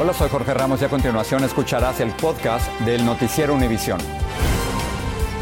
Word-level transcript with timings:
Hola, 0.00 0.14
soy 0.14 0.28
Jorge 0.28 0.54
Ramos 0.54 0.80
y 0.80 0.84
a 0.84 0.88
continuación 0.88 1.42
escucharás 1.42 1.98
el 1.98 2.12
podcast 2.12 2.70
del 2.82 3.04
Noticiero 3.04 3.52
Univisión. 3.52 3.98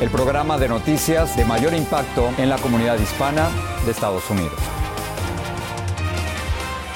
El 0.00 0.08
programa 0.08 0.56
de 0.56 0.66
noticias 0.66 1.36
de 1.36 1.44
mayor 1.44 1.74
impacto 1.74 2.30
en 2.38 2.48
la 2.48 2.56
comunidad 2.56 2.98
hispana 2.98 3.50
de 3.84 3.90
Estados 3.90 4.30
Unidos. 4.30 4.58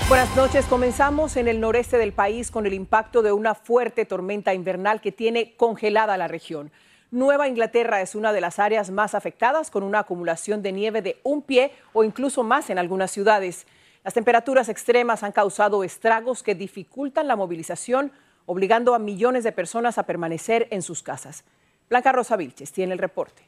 Buenas 0.09 0.35
noches. 0.37 0.65
Comenzamos 0.65 1.37
en 1.37 1.49
el 1.49 1.61
noreste 1.61 1.99
del 1.99 2.15
país 2.15 2.51
con 2.51 2.65
el 2.65 2.73
impacto 2.73 3.21
de 3.21 3.33
una 3.33 3.55
fuerte 3.55 4.07
tormenta 4.07 4.55
invernal 4.55 5.03
que 5.03 5.13
tiene 5.13 5.55
congelada 5.55 6.17
la 6.17 6.29
región. 6.29 6.73
Nueva 7.11 7.47
Inglaterra 7.47 8.01
es 8.01 8.15
una 8.15 8.33
de 8.33 8.41
las 8.41 8.59
áreas 8.59 8.91
más 8.91 9.15
afectadas 9.15 9.71
con 9.71 9.83
una 9.83 9.99
acumulación 9.99 10.63
de 10.63 10.73
nieve 10.73 11.03
de 11.03 11.21
un 11.25 11.43
pie 11.43 11.73
o 11.93 12.05
incluso 12.05 12.43
más 12.43 12.71
en 12.71 12.79
algunas 12.79 13.11
ciudades. 13.11 13.67
Las 14.03 14.15
temperaturas 14.15 14.71
extremas 14.71 15.23
han 15.23 15.33
causado 15.33 15.85
estragos 15.85 16.43
que 16.43 16.55
dificultan 16.55 17.29
la 17.29 17.37
movilización, 17.37 18.13
obligando 18.47 18.95
a 18.95 18.99
millones 18.99 19.45
de 19.45 19.53
personas 19.53 19.99
a 19.99 20.05
permanecer 20.05 20.69
en 20.71 20.81
sus 20.81 21.03
casas. 21.03 21.45
Blanca 21.91 22.11
Rosa 22.13 22.37
Vilches 22.37 22.73
tiene 22.73 22.95
el 22.95 22.99
reporte. 22.99 23.43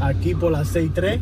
Aquí 0.00 0.34
por 0.34 0.50
las 0.50 0.74
6.3. 0.74 1.20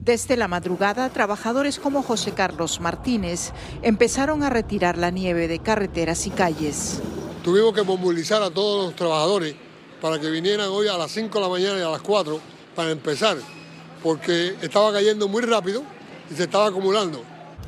Desde 0.00 0.36
la 0.36 0.48
madrugada, 0.48 1.08
trabajadores 1.10 1.78
como 1.78 2.02
José 2.02 2.32
Carlos 2.32 2.80
Martínez 2.80 3.52
empezaron 3.82 4.42
a 4.42 4.50
retirar 4.50 4.98
la 4.98 5.10
nieve 5.10 5.46
de 5.46 5.60
carreteras 5.60 6.26
y 6.26 6.30
calles. 6.30 7.00
Tuvimos 7.44 7.74
que 7.74 7.82
movilizar 7.82 8.42
a 8.42 8.50
todos 8.50 8.86
los 8.86 8.96
trabajadores 8.96 9.54
para 10.00 10.18
que 10.18 10.30
vinieran 10.30 10.68
hoy 10.68 10.88
a 10.88 10.96
las 10.96 11.12
5 11.12 11.38
de 11.38 11.44
la 11.44 11.48
mañana 11.48 11.78
y 11.78 11.82
a 11.82 11.90
las 11.90 12.02
4 12.02 12.40
para 12.74 12.90
empezar, 12.90 13.36
porque 14.02 14.56
estaba 14.62 14.92
cayendo 14.92 15.28
muy 15.28 15.42
rápido 15.42 15.82
y 16.30 16.34
se 16.34 16.44
estaba 16.44 16.68
acumulando. 16.68 17.22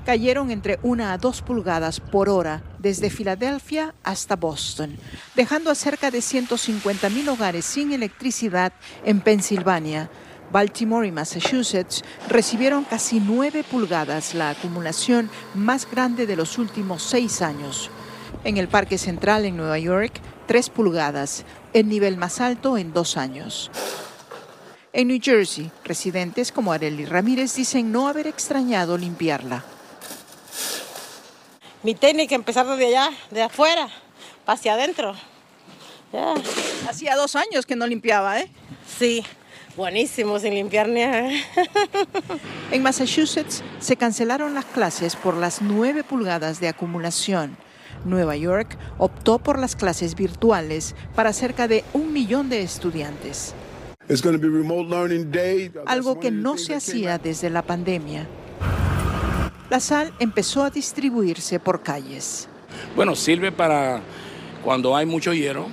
Cayeron 0.05 0.51
entre 0.51 0.79
una 0.83 1.13
a 1.13 1.19
dos 1.19 1.43
pulgadas 1.43 2.01
por 2.01 2.29
hora 2.29 2.63
desde 2.79 3.11
Filadelfia 3.11 3.95
hasta 4.03 4.37
Boston, 4.37 4.97
dejando 5.35 5.71
a 5.71 5.75
cerca 5.75 6.11
de 6.11 6.23
150 6.23 7.11
mil 7.11 7.29
hogares 7.29 7.65
sin 7.65 7.93
electricidad 7.93 8.73
en 9.05 9.21
Pensilvania. 9.21 10.11
Baltimore 10.51 11.07
y 11.07 11.13
Massachusetts 11.13 12.03
recibieron 12.29 12.85
casi 12.85 13.21
9 13.21 13.63
pulgadas, 13.71 14.35
la 14.35 14.51
acumulación 14.51 15.31
más 15.55 15.89
grande 15.89 16.27
de 16.27 16.35
los 16.35 16.59
últimos 16.59 17.03
seis 17.03 17.41
años. 17.41 17.91
En 18.43 18.57
el 18.57 18.69
Parque 18.69 18.99
Central 18.99 19.45
en 19.45 19.57
Nueva 19.57 19.79
York, 19.79 20.13
3 20.47 20.71
pulgadas, 20.71 21.45
el 21.73 21.89
nivel 21.89 22.17
más 22.17 22.41
alto 22.41 22.79
en 22.79 22.93
dos 22.93 23.17
años. 23.17 23.71
En 24.93 25.07
New 25.07 25.21
Jersey, 25.23 25.71
residentes 25.85 26.51
como 26.51 26.73
Arely 26.73 27.05
Ramírez 27.05 27.55
dicen 27.55 27.93
no 27.93 28.09
haber 28.09 28.27
extrañado 28.27 28.99
limpiarla. 28.99 29.65
Mi 31.85 31.95
técnica 31.95 32.35
empezar 32.35 32.67
desde 32.67 32.87
allá, 32.89 33.11
de 33.31 33.43
afuera, 33.43 33.89
hacia 34.47 34.75
adentro. 34.75 35.15
Ya. 36.13 36.35
Hacía 36.89 37.15
dos 37.15 37.37
años 37.37 37.67
que 37.67 37.77
no 37.77 37.87
limpiaba, 37.87 38.41
¿eh? 38.41 38.51
Sí, 38.99 39.25
buenísimo 39.77 40.41
sin 40.41 40.55
limpiar 40.55 40.89
ni. 40.89 41.03
En 42.73 42.83
Massachusetts 42.83 43.63
se 43.79 43.97
cancelaron 43.97 44.55
las 44.55 44.65
clases 44.65 45.15
por 45.15 45.37
las 45.37 45.63
9 45.63 46.03
pulgadas 46.03 46.59
de 46.59 46.67
acumulación. 46.67 47.57
Nueva 48.05 48.35
York 48.35 48.77
optó 48.99 49.39
por 49.39 49.61
las 49.61 49.77
clases 49.77 50.17
virtuales 50.17 50.97
para 51.15 51.33
cerca 51.33 51.69
de 51.69 51.85
un 51.93 52.13
millón 52.13 52.49
de 52.49 52.63
estudiantes. 52.63 53.55
Algo 55.87 56.21
que 56.21 56.31
no 56.31 56.59
se 56.59 56.75
hacía 56.75 57.19
desde 57.19 57.49
la 57.49 57.63
pandemia. 57.63 58.27
La 59.71 59.79
sal 59.79 60.13
empezó 60.19 60.65
a 60.65 60.71
distribuirse 60.71 61.61
por 61.61 61.83
calles. 61.83 62.49
Bueno, 62.97 63.15
sirve 63.15 63.53
para 63.53 64.01
cuando 64.65 64.97
hay 64.97 65.07
mucho 65.07 65.33
hielo, 65.33 65.69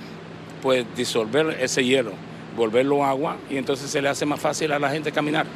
pues 0.62 0.86
disolver 0.96 1.58
ese 1.60 1.84
hielo, 1.84 2.12
volverlo 2.56 3.04
agua 3.04 3.36
y 3.50 3.56
entonces 3.56 3.90
se 3.90 4.00
le 4.00 4.08
hace 4.08 4.24
más 4.24 4.40
fácil 4.40 4.70
a 4.72 4.78
la 4.78 4.90
gente 4.90 5.10
caminar. 5.10 5.46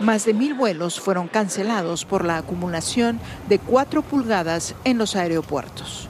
Más 0.00 0.26
de 0.26 0.34
mil 0.34 0.54
vuelos 0.54 1.00
fueron 1.00 1.28
cancelados 1.28 2.04
por 2.04 2.24
la 2.24 2.36
acumulación 2.36 3.18
de 3.48 3.58
4 3.58 4.02
pulgadas 4.02 4.74
en 4.84 4.98
los 4.98 5.16
aeropuertos. 5.16 6.08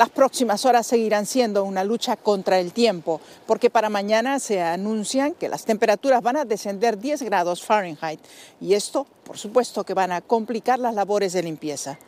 Las 0.00 0.08
próximas 0.08 0.64
horas 0.64 0.86
seguirán 0.86 1.26
siendo 1.26 1.62
una 1.62 1.84
lucha 1.84 2.16
contra 2.16 2.58
el 2.58 2.72
tiempo, 2.72 3.20
porque 3.46 3.68
para 3.68 3.90
mañana 3.90 4.38
se 4.38 4.62
anuncian 4.62 5.34
que 5.34 5.50
las 5.50 5.66
temperaturas 5.66 6.22
van 6.22 6.38
a 6.38 6.46
descender 6.46 6.98
10 6.98 7.20
grados 7.24 7.62
Fahrenheit 7.62 8.18
y 8.62 8.72
esto, 8.72 9.06
por 9.24 9.36
supuesto, 9.36 9.84
que 9.84 9.92
van 9.92 10.10
a 10.10 10.22
complicar 10.22 10.78
las 10.78 10.94
labores 10.94 11.34
de 11.34 11.42
limpieza. 11.42 11.98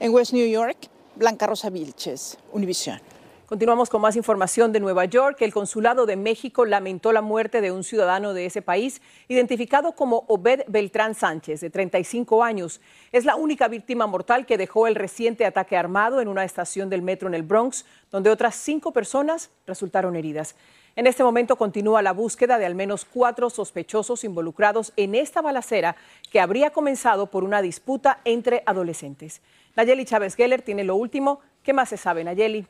En 0.00 0.14
West 0.14 0.32
New 0.32 0.48
York, 0.48 0.88
Blanca 1.16 1.46
Rosa 1.46 1.68
Vilches, 1.68 2.38
Univisión. 2.50 2.98
Continuamos 3.46 3.90
con 3.90 4.00
más 4.00 4.16
información 4.16 4.72
de 4.72 4.80
Nueva 4.80 5.04
York. 5.04 5.36
El 5.42 5.52
Consulado 5.52 6.06
de 6.06 6.16
México 6.16 6.64
lamentó 6.64 7.12
la 7.12 7.20
muerte 7.20 7.60
de 7.60 7.72
un 7.72 7.84
ciudadano 7.84 8.32
de 8.32 8.46
ese 8.46 8.62
país, 8.62 9.02
identificado 9.28 9.92
como 9.92 10.24
Obed 10.28 10.62
Beltrán 10.66 11.14
Sánchez, 11.14 11.60
de 11.60 11.68
35 11.68 12.42
años. 12.42 12.80
Es 13.12 13.26
la 13.26 13.36
única 13.36 13.68
víctima 13.68 14.06
mortal 14.06 14.46
que 14.46 14.56
dejó 14.56 14.86
el 14.86 14.94
reciente 14.94 15.44
ataque 15.44 15.76
armado 15.76 16.22
en 16.22 16.28
una 16.28 16.42
estación 16.42 16.88
del 16.88 17.02
metro 17.02 17.28
en 17.28 17.34
el 17.34 17.42
Bronx, 17.42 17.84
donde 18.10 18.30
otras 18.30 18.54
cinco 18.54 18.94
personas 18.94 19.50
resultaron 19.66 20.16
heridas. 20.16 20.56
En 20.96 21.06
este 21.06 21.22
momento 21.22 21.56
continúa 21.56 22.00
la 22.00 22.12
búsqueda 22.12 22.56
de 22.56 22.64
al 22.64 22.74
menos 22.74 23.04
cuatro 23.04 23.50
sospechosos 23.50 24.24
involucrados 24.24 24.94
en 24.96 25.14
esta 25.14 25.42
balacera 25.42 25.96
que 26.30 26.40
habría 26.40 26.70
comenzado 26.70 27.26
por 27.26 27.44
una 27.44 27.60
disputa 27.60 28.20
entre 28.24 28.62
adolescentes. 28.64 29.42
Nayeli 29.76 30.06
Chávez 30.06 30.34
Geller 30.34 30.62
tiene 30.62 30.82
lo 30.82 30.96
último. 30.96 31.40
¿Qué 31.62 31.74
más 31.74 31.90
se 31.90 31.98
sabe, 31.98 32.24
Nayeli? 32.24 32.66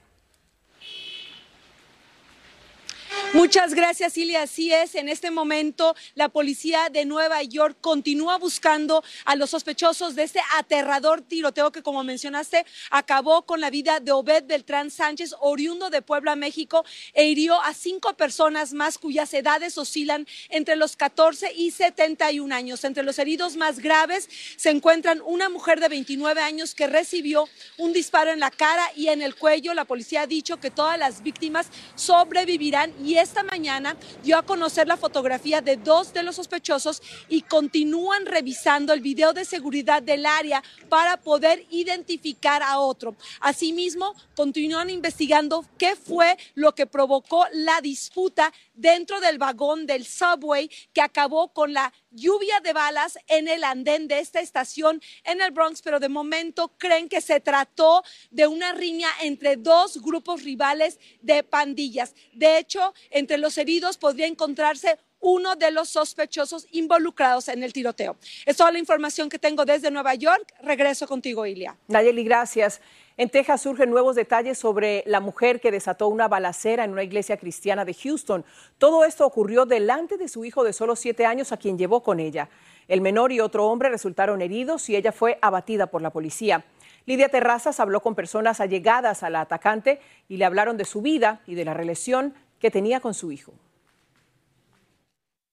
Muchas 3.34 3.74
gracias, 3.74 4.16
Ilia. 4.16 4.42
Así 4.42 4.72
es, 4.72 4.94
en 4.94 5.08
este 5.08 5.32
momento 5.32 5.96
la 6.14 6.28
policía 6.28 6.88
de 6.88 7.04
Nueva 7.04 7.42
York 7.42 7.76
continúa 7.80 8.38
buscando 8.38 9.02
a 9.24 9.34
los 9.34 9.50
sospechosos 9.50 10.14
de 10.14 10.22
este 10.22 10.40
aterrador 10.56 11.20
tiroteo 11.20 11.72
que, 11.72 11.82
como 11.82 12.04
mencionaste, 12.04 12.64
acabó 12.90 13.44
con 13.44 13.60
la 13.60 13.70
vida 13.70 13.98
de 13.98 14.12
Obed 14.12 14.44
Beltrán 14.46 14.88
Sánchez, 14.88 15.34
oriundo 15.40 15.90
de 15.90 16.00
Puebla, 16.00 16.36
México, 16.36 16.84
e 17.12 17.24
hirió 17.24 17.60
a 17.60 17.74
cinco 17.74 18.16
personas 18.16 18.72
más 18.72 18.98
cuyas 18.98 19.34
edades 19.34 19.78
oscilan 19.78 20.28
entre 20.48 20.76
los 20.76 20.94
14 20.94 21.54
y 21.56 21.72
71 21.72 22.54
años. 22.54 22.84
Entre 22.84 23.02
los 23.02 23.18
heridos 23.18 23.56
más 23.56 23.80
graves 23.80 24.28
se 24.56 24.70
encuentran 24.70 25.20
una 25.26 25.48
mujer 25.48 25.80
de 25.80 25.88
29 25.88 26.40
años 26.40 26.76
que 26.76 26.86
recibió 26.86 27.48
un 27.78 27.92
disparo 27.92 28.30
en 28.30 28.38
la 28.38 28.52
cara 28.52 28.84
y 28.94 29.08
en 29.08 29.22
el 29.22 29.34
cuello. 29.34 29.74
La 29.74 29.86
policía 29.86 30.22
ha 30.22 30.26
dicho 30.28 30.60
que 30.60 30.70
todas 30.70 31.00
las 31.00 31.24
víctimas 31.24 31.66
sobrevivirán 31.96 32.94
y 33.04 33.23
esta 33.24 33.42
mañana 33.42 33.96
dio 34.22 34.36
a 34.36 34.42
conocer 34.42 34.86
la 34.86 34.98
fotografía 34.98 35.62
de 35.62 35.76
dos 35.76 36.12
de 36.12 36.22
los 36.22 36.36
sospechosos 36.36 37.02
y 37.28 37.40
continúan 37.40 38.26
revisando 38.26 38.92
el 38.92 39.00
video 39.00 39.32
de 39.32 39.46
seguridad 39.46 40.02
del 40.02 40.26
área 40.26 40.62
para 40.90 41.16
poder 41.16 41.64
identificar 41.70 42.62
a 42.62 42.78
otro. 42.78 43.16
Asimismo, 43.40 44.14
continúan 44.36 44.90
investigando 44.90 45.64
qué 45.78 45.96
fue 45.96 46.36
lo 46.54 46.74
que 46.74 46.86
provocó 46.86 47.46
la 47.52 47.80
disputa 47.80 48.52
dentro 48.74 49.20
del 49.20 49.38
vagón 49.38 49.86
del 49.86 50.04
subway 50.04 50.70
que 50.92 51.00
acabó 51.00 51.48
con 51.48 51.72
la 51.72 51.92
lluvia 52.14 52.60
de 52.60 52.72
balas 52.72 53.18
en 53.26 53.48
el 53.48 53.64
andén 53.64 54.08
de 54.08 54.20
esta 54.20 54.40
estación 54.40 55.02
en 55.24 55.40
el 55.40 55.50
Bronx, 55.50 55.82
pero 55.82 56.00
de 56.00 56.08
momento 56.08 56.72
creen 56.78 57.08
que 57.08 57.20
se 57.20 57.40
trató 57.40 58.02
de 58.30 58.46
una 58.46 58.72
riña 58.72 59.08
entre 59.22 59.56
dos 59.56 60.00
grupos 60.00 60.42
rivales 60.42 60.98
de 61.20 61.42
pandillas. 61.42 62.14
De 62.32 62.58
hecho, 62.58 62.94
entre 63.10 63.38
los 63.38 63.58
heridos 63.58 63.98
podría 63.98 64.26
encontrarse 64.26 64.98
uno 65.20 65.56
de 65.56 65.70
los 65.70 65.88
sospechosos 65.88 66.66
involucrados 66.70 67.48
en 67.48 67.62
el 67.62 67.72
tiroteo. 67.72 68.16
Es 68.44 68.58
toda 68.58 68.70
la 68.70 68.78
información 68.78 69.30
que 69.30 69.38
tengo 69.38 69.64
desde 69.64 69.90
Nueva 69.90 70.14
York. 70.14 70.52
Regreso 70.60 71.06
contigo, 71.06 71.46
Ilia. 71.46 71.76
Nayeli, 71.88 72.24
gracias. 72.24 72.80
En 73.16 73.30
Texas 73.30 73.62
surgen 73.62 73.90
nuevos 73.90 74.16
detalles 74.16 74.58
sobre 74.58 75.04
la 75.06 75.20
mujer 75.20 75.60
que 75.60 75.70
desató 75.70 76.08
una 76.08 76.26
balacera 76.26 76.82
en 76.82 76.90
una 76.90 77.04
iglesia 77.04 77.36
cristiana 77.36 77.84
de 77.84 77.94
Houston. 77.94 78.44
Todo 78.76 79.04
esto 79.04 79.24
ocurrió 79.24 79.66
delante 79.66 80.16
de 80.16 80.26
su 80.26 80.44
hijo 80.44 80.64
de 80.64 80.72
solo 80.72 80.96
siete 80.96 81.24
años, 81.24 81.52
a 81.52 81.56
quien 81.56 81.78
llevó 81.78 82.02
con 82.02 82.18
ella. 82.18 82.48
El 82.88 83.00
menor 83.00 83.30
y 83.30 83.38
otro 83.38 83.66
hombre 83.66 83.88
resultaron 83.88 84.42
heridos 84.42 84.88
y 84.88 84.96
ella 84.96 85.12
fue 85.12 85.38
abatida 85.42 85.86
por 85.86 86.02
la 86.02 86.10
policía. 86.10 86.64
Lidia 87.06 87.28
Terrazas 87.28 87.78
habló 87.78 88.00
con 88.00 88.16
personas 88.16 88.60
allegadas 88.60 89.22
a 89.22 89.30
la 89.30 89.42
atacante 89.42 90.00
y 90.28 90.36
le 90.38 90.44
hablaron 90.44 90.76
de 90.76 90.84
su 90.84 91.00
vida 91.00 91.40
y 91.46 91.54
de 91.54 91.64
la 91.64 91.74
relación 91.74 92.34
que 92.58 92.72
tenía 92.72 92.98
con 92.98 93.14
su 93.14 93.30
hijo. 93.30 93.52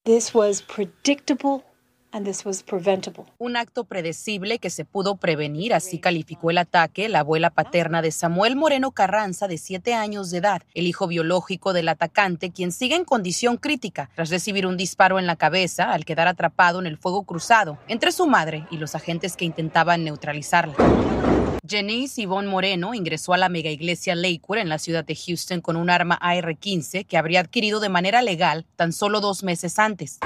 This 0.04 0.34
was 0.34 0.64
predictable 0.64 1.64
un 3.38 3.56
acto 3.56 3.86
predecible 3.86 4.60
que 4.60 4.70
se 4.70 4.84
pudo 4.84 5.16
prevenir, 5.16 5.74
así 5.74 6.00
calificó 6.00 6.52
el 6.52 6.58
ataque 6.58 7.08
la 7.08 7.20
abuela 7.20 7.50
paterna 7.50 8.02
de 8.02 8.12
Samuel 8.12 8.56
Moreno 8.56 8.92
Carranza, 8.92 9.48
de 9.48 9.58
siete 9.58 9.94
años 9.94 10.30
de 10.30 10.40
edad, 10.40 10.62
el 10.74 10.88
hijo 10.88 11.08
biológico 11.08 11.74
del 11.74 11.88
atacante, 11.88 12.52
quien 12.52 12.72
sigue 12.72 12.96
en 12.96 13.06
condición 13.06 13.58
crítica 13.58 14.10
tras 14.16 14.30
recibir 14.30 14.68
un 14.68 14.76
disparo 14.76 15.20
en 15.20 15.26
la 15.26 15.38
cabeza 15.38 15.92
al 15.92 16.04
quedar 16.04 16.28
atrapado 16.28 16.80
en 16.80 16.86
el 16.86 16.98
fuego 16.98 17.24
cruzado 17.24 17.78
entre 17.88 18.12
su 18.12 18.28
madre 18.28 18.68
y 18.72 18.78
los 18.78 18.94
agentes 18.96 19.38
que 19.38 19.46
intentaban 19.46 20.04
neutralizarla. 20.04 20.76
Janice 21.68 22.24
Yvonne 22.24 22.50
Moreno 22.50 22.94
ingresó 22.94 23.34
a 23.34 23.38
la 23.38 23.48
mega 23.48 23.70
iglesia 23.70 24.16
Lakewood 24.16 24.58
en 24.58 24.70
la 24.70 24.80
ciudad 24.80 25.06
de 25.06 25.16
Houston 25.16 25.62
con 25.62 25.78
un 25.78 25.90
arma 25.90 26.16
AR-15 26.16 27.06
que 27.06 27.18
habría 27.18 27.40
adquirido 27.40 27.80
de 27.80 27.88
manera 27.88 28.22
legal 28.22 28.66
tan 28.76 28.92
solo 28.92 29.22
dos 29.22 29.44
meses 29.44 29.80
antes 29.80 30.20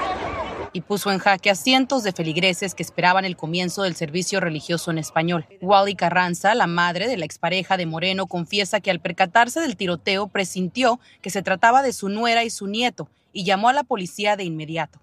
y 0.76 0.82
puso 0.82 1.10
en 1.10 1.18
jaque 1.18 1.48
a 1.48 1.54
cientos 1.54 2.02
de 2.02 2.12
feligreses 2.12 2.74
que 2.74 2.82
esperaban 2.82 3.24
el 3.24 3.34
comienzo 3.34 3.84
del 3.84 3.96
servicio 3.96 4.40
religioso 4.40 4.90
en 4.90 4.98
español. 4.98 5.46
Wally 5.62 5.94
Carranza, 5.94 6.54
la 6.54 6.66
madre 6.66 7.08
de 7.08 7.16
la 7.16 7.24
expareja 7.24 7.78
de 7.78 7.86
Moreno, 7.86 8.26
confiesa 8.26 8.80
que 8.80 8.90
al 8.90 9.00
percatarse 9.00 9.60
del 9.60 9.78
tiroteo 9.78 10.28
presintió 10.28 11.00
que 11.22 11.30
se 11.30 11.40
trataba 11.40 11.80
de 11.80 11.94
su 11.94 12.10
nuera 12.10 12.44
y 12.44 12.50
su 12.50 12.66
nieto 12.66 13.08
y 13.32 13.44
llamó 13.44 13.70
a 13.70 13.72
la 13.72 13.84
policía 13.84 14.36
de 14.36 14.44
inmediato. 14.44 15.00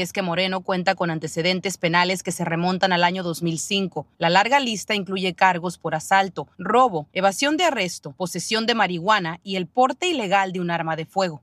Es 0.00 0.12
que 0.12 0.22
Moreno 0.22 0.60
cuenta 0.60 0.94
con 0.94 1.10
antecedentes 1.10 1.76
penales 1.76 2.22
que 2.22 2.32
se 2.32 2.44
remontan 2.44 2.92
al 2.92 3.04
año 3.04 3.22
2005. 3.22 4.06
La 4.18 4.30
larga 4.30 4.60
lista 4.60 4.94
incluye 4.94 5.34
cargos 5.34 5.78
por 5.78 5.94
asalto, 5.94 6.48
robo, 6.58 7.08
evasión 7.12 7.56
de 7.56 7.64
arresto, 7.64 8.12
posesión 8.12 8.66
de 8.66 8.74
marihuana 8.74 9.40
y 9.42 9.56
el 9.56 9.66
porte 9.66 10.08
ilegal 10.08 10.52
de 10.52 10.60
un 10.60 10.70
arma 10.70 10.96
de 10.96 11.04
fuego. 11.04 11.42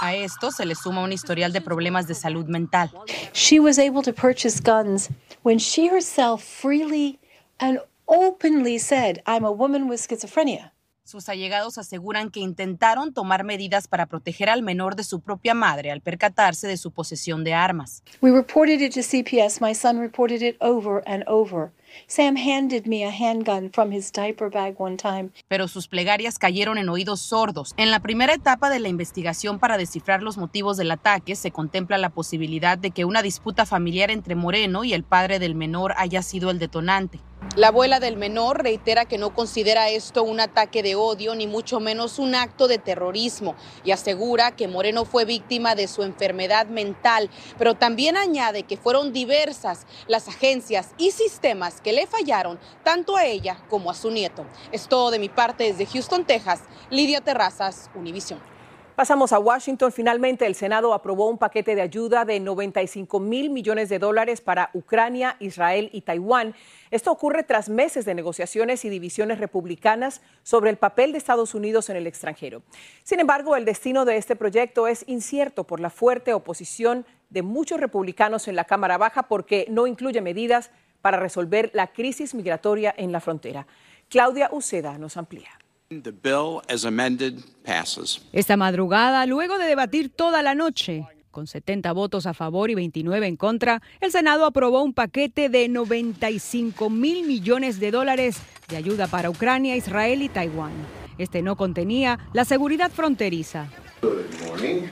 A 0.00 0.14
esto 0.14 0.50
se 0.50 0.66
le 0.66 0.74
suma 0.74 1.02
un 1.02 1.12
historial 1.12 1.52
de 1.52 1.62
problemas 1.62 2.06
de 2.06 2.14
salud 2.14 2.46
mental. 2.46 2.90
She 3.32 3.58
was 3.58 3.78
able 3.78 4.02
to 4.02 4.12
purchase 4.12 4.60
guns 4.60 5.08
when 5.42 5.58
she 5.58 5.88
herself 5.88 6.42
freely 6.42 7.18
and 7.58 7.80
openly 8.06 8.78
said, 8.78 9.22
"I'm 9.26 9.44
a 9.44 9.50
woman 9.50 9.88
with 9.88 10.00
schizophrenia." 10.00 10.73
Sus 11.04 11.28
allegados 11.28 11.76
aseguran 11.76 12.30
que 12.30 12.40
intentaron 12.40 13.12
tomar 13.12 13.44
medidas 13.44 13.88
para 13.88 14.06
proteger 14.06 14.48
al 14.48 14.62
menor 14.62 14.96
de 14.96 15.04
su 15.04 15.20
propia 15.20 15.52
madre 15.52 15.90
al 15.90 16.00
percatarse 16.00 16.66
de 16.66 16.78
su 16.78 16.92
posesión 16.92 17.44
de 17.44 17.52
armas. 17.52 18.02
We 18.22 18.30
reported 18.30 18.80
it 18.80 18.94
to 18.94 19.02
CPS. 19.02 19.60
My 19.60 19.74
son 19.74 20.00
reported 20.00 20.40
it 20.40 20.56
over 20.60 21.02
and 21.06 21.22
over. 21.26 21.72
Sam 22.06 22.36
handed 22.36 22.86
me 22.86 23.04
a 23.04 23.10
handgun 23.10 23.70
from 23.72 23.92
his 23.92 24.10
diaper 24.12 24.50
bag 24.50 24.74
one 24.78 24.96
time. 24.96 25.30
Pero 25.48 25.68
sus 25.68 25.88
plegarias 25.88 26.38
cayeron 26.38 26.78
en 26.78 26.88
oídos 26.88 27.20
sordos. 27.20 27.74
En 27.76 27.90
la 27.90 28.00
primera 28.00 28.34
etapa 28.34 28.70
de 28.70 28.80
la 28.80 28.88
investigación 28.88 29.58
para 29.58 29.76
descifrar 29.76 30.22
los 30.22 30.36
motivos 30.36 30.76
del 30.76 30.90
ataque, 30.90 31.36
se 31.36 31.50
contempla 31.50 31.98
la 31.98 32.10
posibilidad 32.10 32.78
de 32.78 32.90
que 32.90 33.04
una 33.04 33.22
disputa 33.22 33.66
familiar 33.66 34.10
entre 34.10 34.34
Moreno 34.34 34.84
y 34.84 34.92
el 34.92 35.04
padre 35.04 35.38
del 35.38 35.54
menor 35.54 35.94
haya 35.96 36.22
sido 36.22 36.50
el 36.50 36.58
detonante. 36.58 37.20
La 37.56 37.68
abuela 37.68 38.00
del 38.00 38.16
menor 38.16 38.64
reitera 38.64 39.04
que 39.04 39.16
no 39.16 39.32
considera 39.32 39.88
esto 39.88 40.24
un 40.24 40.40
ataque 40.40 40.82
de 40.82 40.96
odio 40.96 41.36
ni 41.36 41.46
mucho 41.46 41.78
menos 41.78 42.18
un 42.18 42.34
acto 42.34 42.66
de 42.66 42.78
terrorismo 42.78 43.54
y 43.84 43.92
asegura 43.92 44.56
que 44.56 44.66
Moreno 44.66 45.04
fue 45.04 45.24
víctima 45.24 45.76
de 45.76 45.86
su 45.86 46.02
enfermedad 46.02 46.66
mental, 46.66 47.30
pero 47.56 47.74
también 47.74 48.16
añade 48.16 48.64
que 48.64 48.76
fueron 48.76 49.12
diversas 49.12 49.86
las 50.08 50.26
agencias 50.26 50.94
y 50.98 51.12
sistemas 51.12 51.80
que 51.84 51.92
le 51.92 52.08
fallaron 52.08 52.58
tanto 52.82 53.16
a 53.16 53.24
ella 53.24 53.58
como 53.68 53.90
a 53.90 53.94
su 53.94 54.10
nieto. 54.10 54.44
Es 54.72 54.88
todo 54.88 55.12
de 55.12 55.20
mi 55.20 55.28
parte 55.28 55.64
desde 55.64 55.86
Houston, 55.86 56.24
Texas. 56.24 56.62
Lidia 56.90 57.20
Terrazas, 57.20 57.90
Univision. 57.94 58.40
Pasamos 58.94 59.32
a 59.32 59.40
Washington. 59.40 59.90
Finalmente, 59.90 60.46
el 60.46 60.54
Senado 60.54 60.94
aprobó 60.94 61.28
un 61.28 61.36
paquete 61.36 61.74
de 61.74 61.82
ayuda 61.82 62.24
de 62.24 62.38
95 62.38 63.18
mil 63.18 63.50
millones 63.50 63.88
de 63.88 63.98
dólares 63.98 64.40
para 64.40 64.70
Ucrania, 64.72 65.36
Israel 65.40 65.90
y 65.92 66.02
Taiwán. 66.02 66.54
Esto 66.92 67.10
ocurre 67.10 67.42
tras 67.42 67.68
meses 67.68 68.04
de 68.04 68.14
negociaciones 68.14 68.84
y 68.84 68.88
divisiones 68.90 69.40
republicanas 69.40 70.22
sobre 70.44 70.70
el 70.70 70.76
papel 70.76 71.10
de 71.10 71.18
Estados 71.18 71.56
Unidos 71.56 71.90
en 71.90 71.96
el 71.96 72.06
extranjero. 72.06 72.62
Sin 73.02 73.18
embargo, 73.18 73.56
el 73.56 73.64
destino 73.64 74.04
de 74.04 74.16
este 74.16 74.36
proyecto 74.36 74.86
es 74.86 75.02
incierto 75.08 75.64
por 75.64 75.80
la 75.80 75.90
fuerte 75.90 76.32
oposición 76.32 77.04
de 77.30 77.42
muchos 77.42 77.80
republicanos 77.80 78.46
en 78.46 78.54
la 78.54 78.64
Cámara 78.64 78.96
Baja 78.96 79.24
porque 79.24 79.66
no 79.68 79.88
incluye 79.88 80.20
medidas 80.20 80.70
para 81.04 81.18
resolver 81.18 81.70
la 81.74 81.88
crisis 81.88 82.34
migratoria 82.34 82.94
en 82.96 83.12
la 83.12 83.20
frontera. 83.20 83.66
Claudia 84.08 84.48
Uceda 84.50 84.96
nos 84.96 85.18
amplía. 85.18 85.50
Esta 88.32 88.56
madrugada, 88.56 89.26
luego 89.26 89.58
de 89.58 89.66
debatir 89.66 90.08
toda 90.08 90.40
la 90.40 90.54
noche, 90.54 91.06
con 91.30 91.46
70 91.46 91.92
votos 91.92 92.24
a 92.24 92.32
favor 92.32 92.70
y 92.70 92.74
29 92.74 93.26
en 93.26 93.36
contra, 93.36 93.82
el 94.00 94.12
Senado 94.12 94.46
aprobó 94.46 94.82
un 94.82 94.94
paquete 94.94 95.50
de 95.50 95.68
95 95.68 96.88
mil 96.88 97.26
millones 97.26 97.80
de 97.80 97.90
dólares 97.90 98.40
de 98.68 98.78
ayuda 98.78 99.06
para 99.06 99.28
Ucrania, 99.28 99.76
Israel 99.76 100.22
y 100.22 100.30
Taiwán. 100.30 100.72
Este 101.18 101.42
no 101.42 101.56
contenía 101.56 102.18
la 102.32 102.46
seguridad 102.46 102.90
fronteriza. 102.90 103.68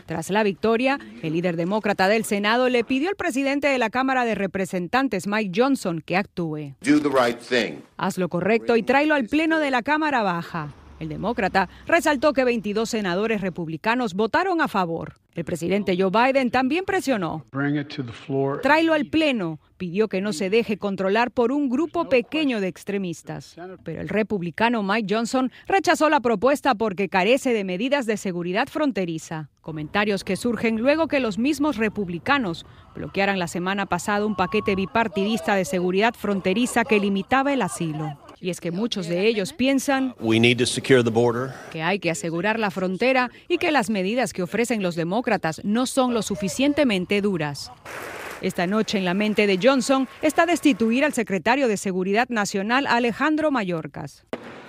Tras 0.07 0.31
la 0.31 0.43
victoria, 0.43 0.99
el 1.23 1.33
líder 1.33 1.57
demócrata 1.57 2.09
del 2.09 2.25
Senado 2.25 2.69
le 2.69 2.85
pidió 2.85 3.09
al 3.09 3.17
presidente 3.17 3.69
de 3.69 3.79
la 3.79 3.91
Cámara 3.91 4.25
de 4.25 4.35
Representantes, 4.35 5.27
Mike 5.27 5.53
Johnson, 5.55 6.03
que 6.05 6.17
actúe. 6.17 6.75
Haz 7.97 8.19
lo 8.19 8.29
correcto 8.29 8.77
y 8.77 8.83
tráelo 8.83 9.15
al 9.15 9.27
Pleno 9.27 9.59
de 9.59 9.71
la 9.71 9.83
Cámara 9.83 10.23
Baja. 10.23 10.75
El 11.03 11.09
demócrata 11.09 11.69
resaltó 11.85 12.33
que 12.33 12.45
22 12.45 12.89
senadores 12.89 13.41
republicanos 13.41 14.15
votaron 14.15 14.61
a 14.61 14.69
favor. 14.69 15.15
El 15.35 15.45
presidente 15.45 15.97
Joe 15.99 16.11
Biden 16.11 16.53
también 16.53 16.85
presionó. 16.85 17.45
Tráelo 18.63 18.93
al 18.93 19.07
Pleno. 19.07 19.59
Pidió 19.79 20.07
que 20.07 20.21
no 20.21 20.33
se 20.33 20.49
deje 20.49 20.77
controlar 20.77 21.33
por 21.33 21.51
un 21.51 21.69
grupo 21.69 22.09
pequeño 22.09 22.61
de 22.61 22.69
extremistas. 22.69 23.57
Pero 23.83 24.01
el 24.01 24.09
republicano 24.09 24.85
Mike 24.85 25.13
Johnson 25.13 25.51
rechazó 25.67 26.09
la 26.09 26.21
propuesta 26.21 26.77
porque 26.77 27.09
carece 27.09 27.53
de 27.53 27.65
medidas 27.65 28.07
de 28.07 28.17
seguridad 28.17 28.69
fronteriza. 28.69 29.49
Comentarios 29.61 30.23
que 30.23 30.37
surgen 30.37 30.77
luego 30.81 31.09
que 31.09 31.19
los 31.19 31.37
mismos 31.37 31.79
republicanos 31.79 32.65
bloquearan 32.95 33.41
la 33.41 33.49
semana 33.49 33.87
pasada 33.87 34.25
un 34.25 34.37
paquete 34.37 34.77
bipartidista 34.77 35.57
de 35.57 35.65
seguridad 35.65 36.15
fronteriza 36.15 36.85
que 36.85 37.01
limitaba 37.01 37.53
el 37.53 37.63
asilo. 37.63 38.19
Y 38.43 38.51
es 38.51 38.61
que 38.61 38.73
muchos 38.73 39.07
de 39.07 39.29
ellos 39.29 39.53
piensan 39.53 40.17
que 41.71 41.83
hay 41.83 41.99
que 42.01 42.11
asegurar 42.11 42.59
la 42.59 42.73
frontera 42.73 43.31
y 43.47 43.59
que 43.59 43.71
las 43.71 43.89
medidas 43.89 44.33
que 44.33 44.43
ofrecen 44.43 44.83
los 44.83 44.97
demócratas 44.97 45.61
no 45.65 45.87
son 45.87 46.13
lo 46.13 46.23
suficientemente 46.23 47.21
duras. 47.21 47.71
Esta 48.41 48.67
noche 48.67 48.99
en 48.99 49.05
la 49.05 49.15
mente 49.15 49.47
de 49.47 49.61
Johnson 49.63 50.09
está 50.23 50.45
destituir 50.45 51.05
al 51.05 51.13
secretario 51.13 51.69
de 51.69 51.77
Seguridad 51.77 52.29
Nacional 52.31 52.89
Alejandro 52.89 53.53
Mayorkas. 53.53 54.25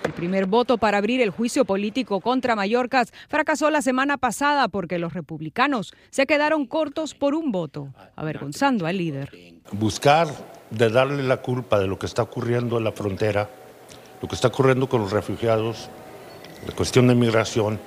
El 0.05 0.13
primer 0.13 0.45
voto 0.45 0.77
para 0.77 0.99
abrir 0.99 1.19
el 1.21 1.31
juicio 1.31 1.65
político 1.65 2.21
contra 2.21 2.55
Mayorkas 2.55 3.11
fracasó 3.27 3.71
la 3.71 3.81
semana 3.81 4.17
pasada 4.17 4.67
porque 4.67 4.99
los 4.99 5.13
republicanos 5.13 5.95
se 6.11 6.27
quedaron 6.27 6.67
cortos 6.67 7.15
por 7.15 7.33
un 7.33 7.51
voto, 7.51 7.91
avergonzando 8.15 8.85
al 8.85 8.97
líder. 8.99 9.31
Buscar 9.71 10.27
de 10.69 10.89
darle 10.89 11.23
la 11.23 11.37
culpa 11.37 11.79
de 11.79 11.87
lo 11.87 11.97
que 11.97 12.05
está 12.05 12.21
ocurriendo 12.21 12.77
en 12.77 12.83
la 12.83 12.91
frontera 12.91 13.49
lo 14.23 14.29
que 14.29 14.35
está 14.35 14.47
ocurriendo 14.47 14.87
con 14.87 15.01
los 15.01 15.11
refugiados, 15.11 15.89
la 16.65 16.73
cuestión 16.73 17.09
de 17.09 17.13
migración, 17.13 17.77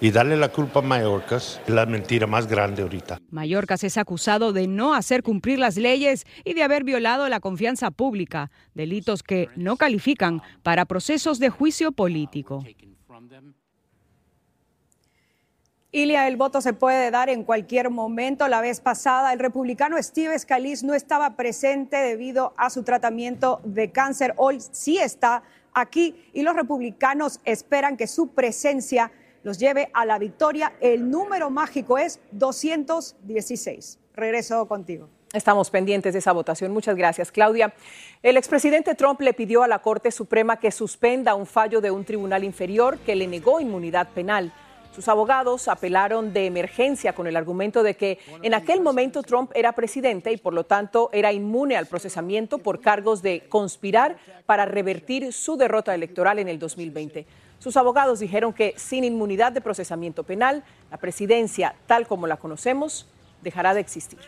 y 0.00 0.10
darle 0.10 0.36
la 0.36 0.48
culpa 0.48 0.80
a 0.80 0.82
Mallorcas 0.82 1.60
es 1.64 1.72
la 1.72 1.86
mentira 1.86 2.26
más 2.26 2.48
grande 2.48 2.82
ahorita. 2.82 3.20
Mallorcas 3.30 3.84
es 3.84 3.96
acusado 3.96 4.52
de 4.52 4.66
no 4.66 4.92
hacer 4.92 5.22
cumplir 5.22 5.60
las 5.60 5.76
leyes 5.76 6.26
y 6.44 6.54
de 6.54 6.64
haber 6.64 6.82
violado 6.82 7.28
la 7.28 7.38
confianza 7.38 7.92
pública, 7.92 8.50
delitos 8.74 9.22
que 9.22 9.50
no 9.54 9.76
califican 9.76 10.42
para 10.64 10.84
procesos 10.84 11.38
de 11.38 11.48
juicio 11.48 11.92
político. 11.92 12.64
Ilia, 15.90 16.28
el 16.28 16.36
voto 16.36 16.60
se 16.60 16.74
puede 16.74 17.10
dar 17.10 17.30
en 17.30 17.44
cualquier 17.44 17.88
momento. 17.88 18.46
La 18.46 18.60
vez 18.60 18.80
pasada, 18.80 19.32
el 19.32 19.38
republicano 19.38 19.96
Steve 20.02 20.38
Scalise 20.38 20.84
no 20.84 20.92
estaba 20.92 21.34
presente 21.34 21.96
debido 21.96 22.52
a 22.58 22.68
su 22.68 22.82
tratamiento 22.82 23.60
de 23.64 23.90
cáncer. 23.90 24.34
Hoy 24.36 24.58
sí 24.60 24.98
está 24.98 25.42
aquí 25.78 26.30
y 26.32 26.42
los 26.42 26.54
republicanos 26.54 27.40
esperan 27.44 27.96
que 27.96 28.06
su 28.06 28.28
presencia 28.28 29.10
los 29.42 29.58
lleve 29.58 29.90
a 29.94 30.04
la 30.04 30.18
victoria. 30.18 30.74
El 30.80 31.10
número 31.10 31.50
mágico 31.50 31.98
es 31.98 32.20
216. 32.32 33.98
Regreso 34.14 34.66
contigo. 34.66 35.08
Estamos 35.32 35.70
pendientes 35.70 36.14
de 36.14 36.20
esa 36.20 36.32
votación. 36.32 36.72
Muchas 36.72 36.96
gracias, 36.96 37.30
Claudia. 37.30 37.74
El 38.22 38.38
expresidente 38.38 38.94
Trump 38.94 39.20
le 39.20 39.34
pidió 39.34 39.62
a 39.62 39.68
la 39.68 39.80
Corte 39.80 40.10
Suprema 40.10 40.58
que 40.58 40.70
suspenda 40.70 41.34
un 41.34 41.44
fallo 41.44 41.80
de 41.82 41.90
un 41.90 42.04
tribunal 42.04 42.44
inferior 42.44 42.98
que 42.98 43.14
le 43.14 43.26
negó 43.26 43.60
inmunidad 43.60 44.08
penal. 44.08 44.52
Sus 44.98 45.06
abogados 45.06 45.68
apelaron 45.68 46.32
de 46.32 46.46
emergencia 46.46 47.12
con 47.12 47.28
el 47.28 47.36
argumento 47.36 47.84
de 47.84 47.94
que 47.94 48.18
en 48.42 48.52
aquel 48.52 48.80
momento 48.80 49.22
Trump 49.22 49.52
era 49.54 49.70
presidente 49.70 50.32
y 50.32 50.38
por 50.38 50.52
lo 50.52 50.64
tanto 50.66 51.08
era 51.12 51.32
inmune 51.32 51.76
al 51.76 51.86
procesamiento 51.86 52.58
por 52.58 52.80
cargos 52.80 53.22
de 53.22 53.48
conspirar 53.48 54.16
para 54.44 54.64
revertir 54.64 55.32
su 55.32 55.56
derrota 55.56 55.94
electoral 55.94 56.40
en 56.40 56.48
el 56.48 56.58
2020. 56.58 57.26
Sus 57.60 57.76
abogados 57.76 58.18
dijeron 58.18 58.52
que 58.52 58.74
sin 58.76 59.04
inmunidad 59.04 59.52
de 59.52 59.60
procesamiento 59.60 60.24
penal, 60.24 60.64
la 60.90 60.96
presidencia, 60.96 61.76
tal 61.86 62.08
como 62.08 62.26
la 62.26 62.36
conocemos, 62.36 63.06
dejará 63.40 63.74
de 63.74 63.80
existir. 63.80 64.18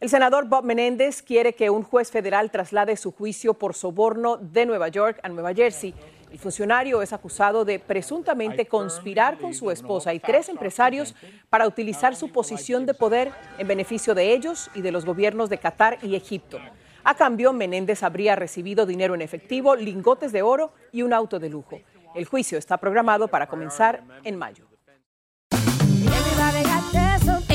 El 0.00 0.08
senador 0.08 0.46
Bob 0.46 0.64
Menéndez 0.64 1.20
quiere 1.20 1.54
que 1.54 1.68
un 1.68 1.82
juez 1.82 2.10
federal 2.10 2.50
traslade 2.50 2.96
su 2.96 3.12
juicio 3.12 3.52
por 3.52 3.74
soborno 3.74 4.38
de 4.38 4.64
Nueva 4.64 4.88
York 4.88 5.20
a 5.22 5.28
Nueva 5.28 5.52
Jersey. 5.52 5.94
El 6.30 6.38
funcionario 6.38 7.02
es 7.02 7.12
acusado 7.12 7.64
de 7.64 7.78
presuntamente 7.78 8.66
conspirar 8.66 9.38
con 9.38 9.54
su 9.54 9.70
esposa 9.70 10.12
y 10.12 10.20
tres 10.20 10.48
empresarios 10.48 11.14
para 11.48 11.66
utilizar 11.66 12.14
su 12.16 12.30
posición 12.30 12.86
de 12.86 12.94
poder 12.94 13.32
en 13.58 13.68
beneficio 13.68 14.14
de 14.14 14.32
ellos 14.32 14.70
y 14.74 14.82
de 14.82 14.92
los 14.92 15.04
gobiernos 15.04 15.48
de 15.48 15.58
Qatar 15.58 15.98
y 16.02 16.14
Egipto. 16.14 16.58
A 17.04 17.14
cambio, 17.14 17.52
Menéndez 17.52 18.02
habría 18.02 18.34
recibido 18.34 18.84
dinero 18.84 19.14
en 19.14 19.22
efectivo, 19.22 19.76
lingotes 19.76 20.32
de 20.32 20.42
oro 20.42 20.72
y 20.90 21.02
un 21.02 21.12
auto 21.12 21.38
de 21.38 21.48
lujo. 21.48 21.80
El 22.14 22.24
juicio 22.24 22.58
está 22.58 22.78
programado 22.78 23.28
para 23.28 23.46
comenzar 23.46 24.02
en 24.24 24.36
mayo. 24.36 24.66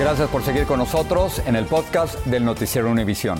Gracias 0.00 0.30
por 0.30 0.42
seguir 0.42 0.64
con 0.64 0.78
nosotros 0.78 1.42
en 1.46 1.56
el 1.56 1.66
podcast 1.66 2.24
del 2.24 2.42
Noticiero 2.42 2.90
Univisión. 2.90 3.38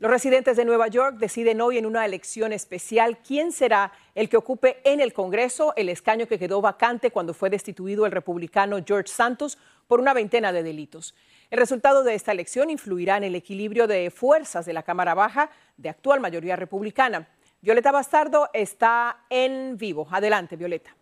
Los 0.00 0.10
residentes 0.10 0.56
de 0.56 0.64
Nueva 0.64 0.88
York 0.88 1.18
deciden 1.18 1.60
hoy 1.60 1.76
en 1.76 1.84
una 1.84 2.06
elección 2.06 2.54
especial 2.54 3.18
quién 3.18 3.52
será 3.52 3.92
el 4.14 4.30
que 4.30 4.38
ocupe 4.38 4.80
en 4.90 5.00
el 5.00 5.12
Congreso 5.12 5.74
el 5.76 5.90
escaño 5.90 6.26
que 6.26 6.38
quedó 6.38 6.62
vacante 6.62 7.10
cuando 7.10 7.34
fue 7.34 7.50
destituido 7.50 8.06
el 8.06 8.12
republicano 8.12 8.78
George 8.86 9.12
Santos 9.12 9.58
por 9.86 10.00
una 10.00 10.14
veintena 10.14 10.50
de 10.50 10.62
delitos. 10.62 11.14
El 11.50 11.58
resultado 11.58 12.02
de 12.02 12.14
esta 12.14 12.32
elección 12.32 12.70
influirá 12.70 13.18
en 13.18 13.24
el 13.24 13.34
equilibrio 13.34 13.86
de 13.86 14.10
fuerzas 14.10 14.64
de 14.64 14.72
la 14.72 14.82
Cámara 14.82 15.12
Baja 15.12 15.50
de 15.76 15.90
actual 15.90 16.20
mayoría 16.20 16.56
republicana. 16.56 17.28
Violeta 17.64 17.92
Bastardo 17.92 18.50
está 18.52 19.24
en 19.30 19.78
vivo. 19.78 20.06
Adelante, 20.10 20.54
Violeta. 20.54 20.94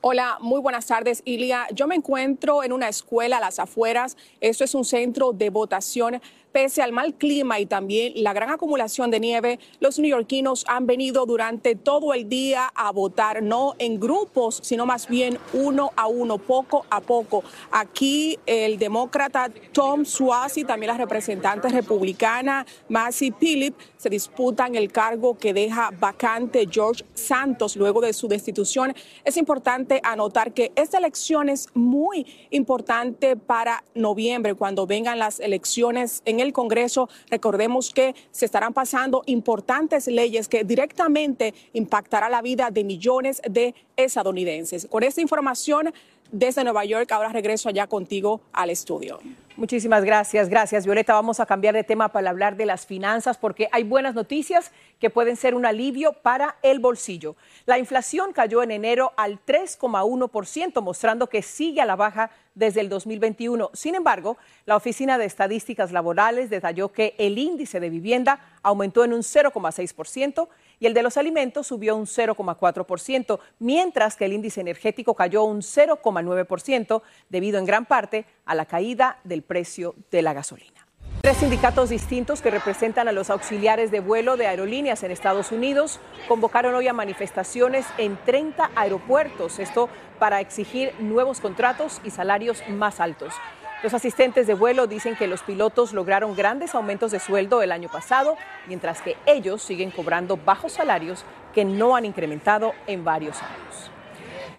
Hola, 0.00 0.38
muy 0.40 0.58
buenas 0.58 0.86
tardes, 0.86 1.20
Ilia. 1.26 1.66
Yo 1.74 1.86
me 1.86 1.94
encuentro 1.94 2.62
en 2.62 2.72
una 2.72 2.88
escuela 2.88 3.36
a 3.36 3.40
las 3.40 3.58
afueras. 3.58 4.16
Esto 4.40 4.64
es 4.64 4.74
un 4.74 4.86
centro 4.86 5.34
de 5.34 5.50
votación 5.50 6.22
Pese 6.52 6.82
al 6.82 6.92
mal 6.92 7.14
clima 7.14 7.60
y 7.60 7.66
también 7.66 8.12
la 8.16 8.34
gran 8.34 8.50
acumulación 8.50 9.10
de 9.10 9.20
nieve, 9.20 9.58
los 9.80 9.98
neoyorquinos 9.98 10.64
han 10.68 10.86
venido 10.86 11.24
durante 11.24 11.76
todo 11.76 12.12
el 12.12 12.28
día 12.28 12.70
a 12.74 12.92
votar, 12.92 13.42
no 13.42 13.74
en 13.78 13.98
grupos, 13.98 14.60
sino 14.62 14.84
más 14.84 15.08
bien 15.08 15.38
uno 15.54 15.92
a 15.96 16.08
uno, 16.08 16.36
poco 16.36 16.84
a 16.90 17.00
poco. 17.00 17.42
Aquí 17.70 18.38
el 18.44 18.78
demócrata 18.78 19.50
Tom 19.72 20.04
Suozzi, 20.04 20.64
también 20.64 20.88
la 20.88 20.98
representante 20.98 21.68
republicana 21.70 22.66
Massey 22.88 23.30
Philip, 23.30 23.74
se 23.96 24.10
disputan 24.10 24.74
el 24.74 24.92
cargo 24.92 25.38
que 25.38 25.54
deja 25.54 25.90
vacante 25.98 26.68
George 26.70 27.04
Santos 27.14 27.76
luego 27.76 28.02
de 28.02 28.12
su 28.12 28.28
destitución. 28.28 28.94
Es 29.24 29.38
importante 29.38 30.00
anotar 30.04 30.52
que 30.52 30.72
esta 30.76 30.98
elección 30.98 31.48
es 31.48 31.68
muy 31.72 32.26
importante 32.50 33.36
para 33.36 33.84
noviembre, 33.94 34.54
cuando 34.54 34.86
vengan 34.86 35.18
las 35.18 35.40
elecciones 35.40 36.20
en 36.26 36.41
el 36.42 36.52
Congreso. 36.52 37.08
Recordemos 37.30 37.90
que 37.90 38.14
se 38.30 38.44
estarán 38.44 38.72
pasando 38.72 39.22
importantes 39.26 40.06
leyes 40.06 40.48
que 40.48 40.64
directamente 40.64 41.54
impactará 41.72 42.28
la 42.28 42.42
vida 42.42 42.70
de 42.70 42.84
millones 42.84 43.40
de 43.48 43.74
estadounidenses. 43.96 44.86
Con 44.90 45.02
esta 45.02 45.20
información 45.20 45.92
desde 46.32 46.64
Nueva 46.64 46.84
York, 46.84 47.12
ahora 47.12 47.28
regreso 47.28 47.68
allá 47.68 47.86
contigo 47.86 48.40
al 48.52 48.70
estudio. 48.70 49.20
Muchísimas 49.54 50.02
gracias, 50.02 50.48
gracias 50.48 50.86
Violeta. 50.86 51.12
Vamos 51.12 51.38
a 51.38 51.44
cambiar 51.44 51.74
de 51.74 51.84
tema 51.84 52.08
para 52.08 52.30
hablar 52.30 52.56
de 52.56 52.64
las 52.64 52.86
finanzas 52.86 53.36
porque 53.36 53.68
hay 53.70 53.84
buenas 53.84 54.14
noticias 54.14 54.72
que 54.98 55.10
pueden 55.10 55.36
ser 55.36 55.54
un 55.54 55.66
alivio 55.66 56.14
para 56.14 56.56
el 56.62 56.80
bolsillo. 56.80 57.36
La 57.66 57.78
inflación 57.78 58.32
cayó 58.32 58.62
en 58.62 58.70
enero 58.70 59.12
al 59.18 59.44
3,1%, 59.44 60.80
mostrando 60.80 61.28
que 61.28 61.42
sigue 61.42 61.82
a 61.82 61.84
la 61.84 61.96
baja 61.96 62.30
desde 62.54 62.80
el 62.80 62.88
2021. 62.88 63.70
Sin 63.74 63.94
embargo, 63.94 64.38
la 64.64 64.76
Oficina 64.76 65.18
de 65.18 65.26
Estadísticas 65.26 65.92
Laborales 65.92 66.48
detalló 66.48 66.90
que 66.90 67.14
el 67.18 67.36
índice 67.36 67.78
de 67.78 67.90
vivienda 67.90 68.40
aumentó 68.62 69.04
en 69.04 69.12
un 69.12 69.20
0,6% 69.20 70.48
y 70.82 70.86
el 70.86 70.94
de 70.94 71.04
los 71.04 71.16
alimentos 71.16 71.68
subió 71.68 71.94
un 71.94 72.06
0,4%, 72.06 73.38
mientras 73.60 74.16
que 74.16 74.24
el 74.24 74.32
índice 74.32 74.60
energético 74.60 75.14
cayó 75.14 75.44
un 75.44 75.60
0,9% 75.60 77.02
debido 77.28 77.60
en 77.60 77.66
gran 77.66 77.86
parte 77.86 78.24
a 78.44 78.56
la 78.56 78.66
caída 78.66 79.20
del 79.22 79.42
precio 79.42 79.94
de 80.10 80.22
la 80.22 80.32
gasolina. 80.32 80.88
Tres 81.20 81.36
sindicatos 81.36 81.90
distintos 81.90 82.42
que 82.42 82.50
representan 82.50 83.06
a 83.06 83.12
los 83.12 83.30
auxiliares 83.30 83.92
de 83.92 84.00
vuelo 84.00 84.36
de 84.36 84.48
aerolíneas 84.48 85.04
en 85.04 85.12
Estados 85.12 85.52
Unidos 85.52 86.00
convocaron 86.26 86.74
hoy 86.74 86.88
a 86.88 86.92
manifestaciones 86.92 87.86
en 87.96 88.18
30 88.24 88.72
aeropuertos, 88.74 89.60
esto 89.60 89.88
para 90.18 90.40
exigir 90.40 90.92
nuevos 90.98 91.38
contratos 91.38 92.00
y 92.02 92.10
salarios 92.10 92.60
más 92.68 92.98
altos. 92.98 93.34
Los 93.82 93.94
asistentes 93.94 94.46
de 94.46 94.54
vuelo 94.54 94.86
dicen 94.86 95.16
que 95.16 95.26
los 95.26 95.42
pilotos 95.42 95.92
lograron 95.92 96.36
grandes 96.36 96.72
aumentos 96.76 97.10
de 97.10 97.18
sueldo 97.18 97.62
el 97.62 97.72
año 97.72 97.88
pasado, 97.88 98.36
mientras 98.68 99.02
que 99.02 99.16
ellos 99.26 99.60
siguen 99.60 99.90
cobrando 99.90 100.36
bajos 100.36 100.74
salarios 100.74 101.24
que 101.52 101.64
no 101.64 101.96
han 101.96 102.04
incrementado 102.04 102.74
en 102.86 103.02
varios 103.02 103.42
años. 103.42 103.90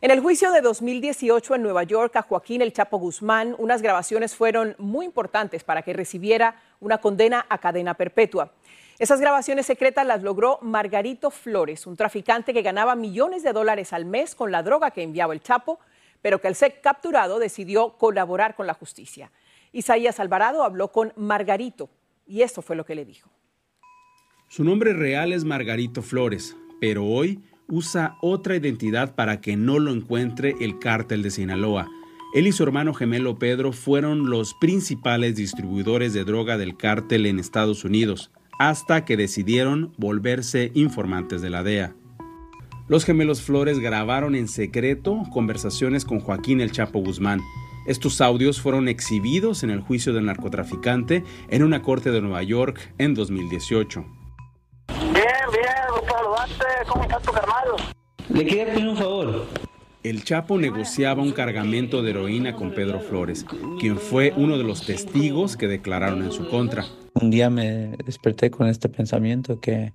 En 0.01 0.11
el 0.11 0.19
juicio 0.19 0.51
de 0.51 0.59
2018 0.59 1.55
en 1.55 1.63
Nueva 1.63 1.83
York 1.83 2.13
a 2.17 2.23
Joaquín 2.23 2.61
El 2.61 2.73
Chapo 2.73 2.97
Guzmán, 2.97 3.55
unas 3.59 3.81
grabaciones 3.81 4.35
fueron 4.35 4.75
muy 4.77 5.05
importantes 5.05 5.63
para 5.63 5.83
que 5.83 5.93
recibiera 5.93 6.61
una 6.81 6.97
condena 6.97 7.45
a 7.47 7.59
cadena 7.59 7.93
perpetua. 7.93 8.51
Esas 8.99 9.21
grabaciones 9.21 9.65
secretas 9.65 10.05
las 10.05 10.21
logró 10.21 10.59
Margarito 10.61 11.31
Flores, 11.31 11.87
un 11.87 11.95
traficante 11.95 12.53
que 12.53 12.61
ganaba 12.61 12.95
millones 12.95 13.41
de 13.41 13.53
dólares 13.53 13.93
al 13.93 14.03
mes 14.03 14.35
con 14.35 14.51
la 14.51 14.63
droga 14.63 14.91
que 14.91 15.01
enviaba 15.01 15.33
el 15.33 15.41
Chapo, 15.41 15.79
pero 16.23 16.41
que 16.41 16.47
al 16.47 16.55
ser 16.55 16.81
capturado 16.81 17.37
decidió 17.37 17.97
colaborar 17.99 18.55
con 18.55 18.65
la 18.65 18.73
justicia. 18.73 19.31
Isaías 19.71 20.19
Alvarado 20.19 20.63
habló 20.63 20.91
con 20.91 21.13
Margarito 21.15 21.91
y 22.25 22.41
esto 22.41 22.63
fue 22.63 22.75
lo 22.75 22.85
que 22.85 22.95
le 22.95 23.05
dijo. 23.05 23.29
Su 24.47 24.63
nombre 24.63 24.93
real 24.93 25.33
es 25.33 25.43
Margarito 25.43 26.01
Flores, 26.01 26.55
pero 26.79 27.05
hoy 27.05 27.43
usa 27.67 28.17
otra 28.21 28.55
identidad 28.55 29.15
para 29.15 29.41
que 29.41 29.57
no 29.57 29.79
lo 29.79 29.91
encuentre 29.91 30.55
el 30.61 30.79
cártel 30.79 31.23
de 31.23 31.31
Sinaloa. 31.31 31.89
Él 32.33 32.47
y 32.47 32.51
su 32.51 32.63
hermano 32.63 32.93
gemelo 32.93 33.37
Pedro 33.37 33.73
fueron 33.73 34.29
los 34.29 34.53
principales 34.55 35.35
distribuidores 35.35 36.13
de 36.13 36.23
droga 36.23 36.57
del 36.57 36.77
cártel 36.77 37.25
en 37.25 37.39
Estados 37.39 37.83
Unidos, 37.83 38.31
hasta 38.59 39.05
que 39.05 39.17
decidieron 39.17 39.93
volverse 39.97 40.71
informantes 40.73 41.41
de 41.41 41.49
la 41.49 41.63
DEA. 41.63 41.95
Los 42.89 43.05
gemelos 43.05 43.41
Flores 43.41 43.79
grabaron 43.79 44.35
en 44.35 44.49
secreto 44.49 45.23
conversaciones 45.31 46.03
con 46.03 46.19
Joaquín 46.19 46.59
el 46.59 46.73
Chapo 46.73 46.99
Guzmán. 46.99 47.39
Estos 47.87 48.19
audios 48.19 48.59
fueron 48.59 48.89
exhibidos 48.89 49.63
en 49.63 49.69
el 49.69 49.79
juicio 49.79 50.11
del 50.11 50.25
narcotraficante 50.25 51.23
en 51.49 51.63
una 51.63 51.81
corte 51.81 52.11
de 52.11 52.19
Nueva 52.19 52.43
York 52.43 52.93
en 52.97 53.13
2018. 53.13 54.05
Bien, 54.99 55.13
bien, 55.13 55.65
¿cómo 56.85 57.03
está 57.03 57.19
tu 57.19 57.31
carnal? 57.31 57.67
Le 58.27 58.45
quería 58.45 58.65
pedir 58.65 58.87
un 58.89 58.97
favor. 58.97 59.45
El 60.03 60.25
Chapo 60.25 60.57
negociaba 60.57 61.23
un 61.23 61.31
cargamento 61.31 62.03
de 62.03 62.09
heroína 62.09 62.53
con 62.53 62.71
Pedro 62.71 62.99
Flores, 62.99 63.45
quien 63.79 63.97
fue 63.97 64.33
uno 64.35 64.57
de 64.57 64.65
los 64.65 64.85
testigos 64.85 65.55
que 65.55 65.69
declararon 65.69 66.21
en 66.21 66.33
su 66.33 66.49
contra. 66.49 66.83
Un 67.13 67.31
día 67.31 67.49
me 67.49 67.95
desperté 68.03 68.51
con 68.51 68.67
este 68.67 68.89
pensamiento 68.89 69.61
que 69.61 69.93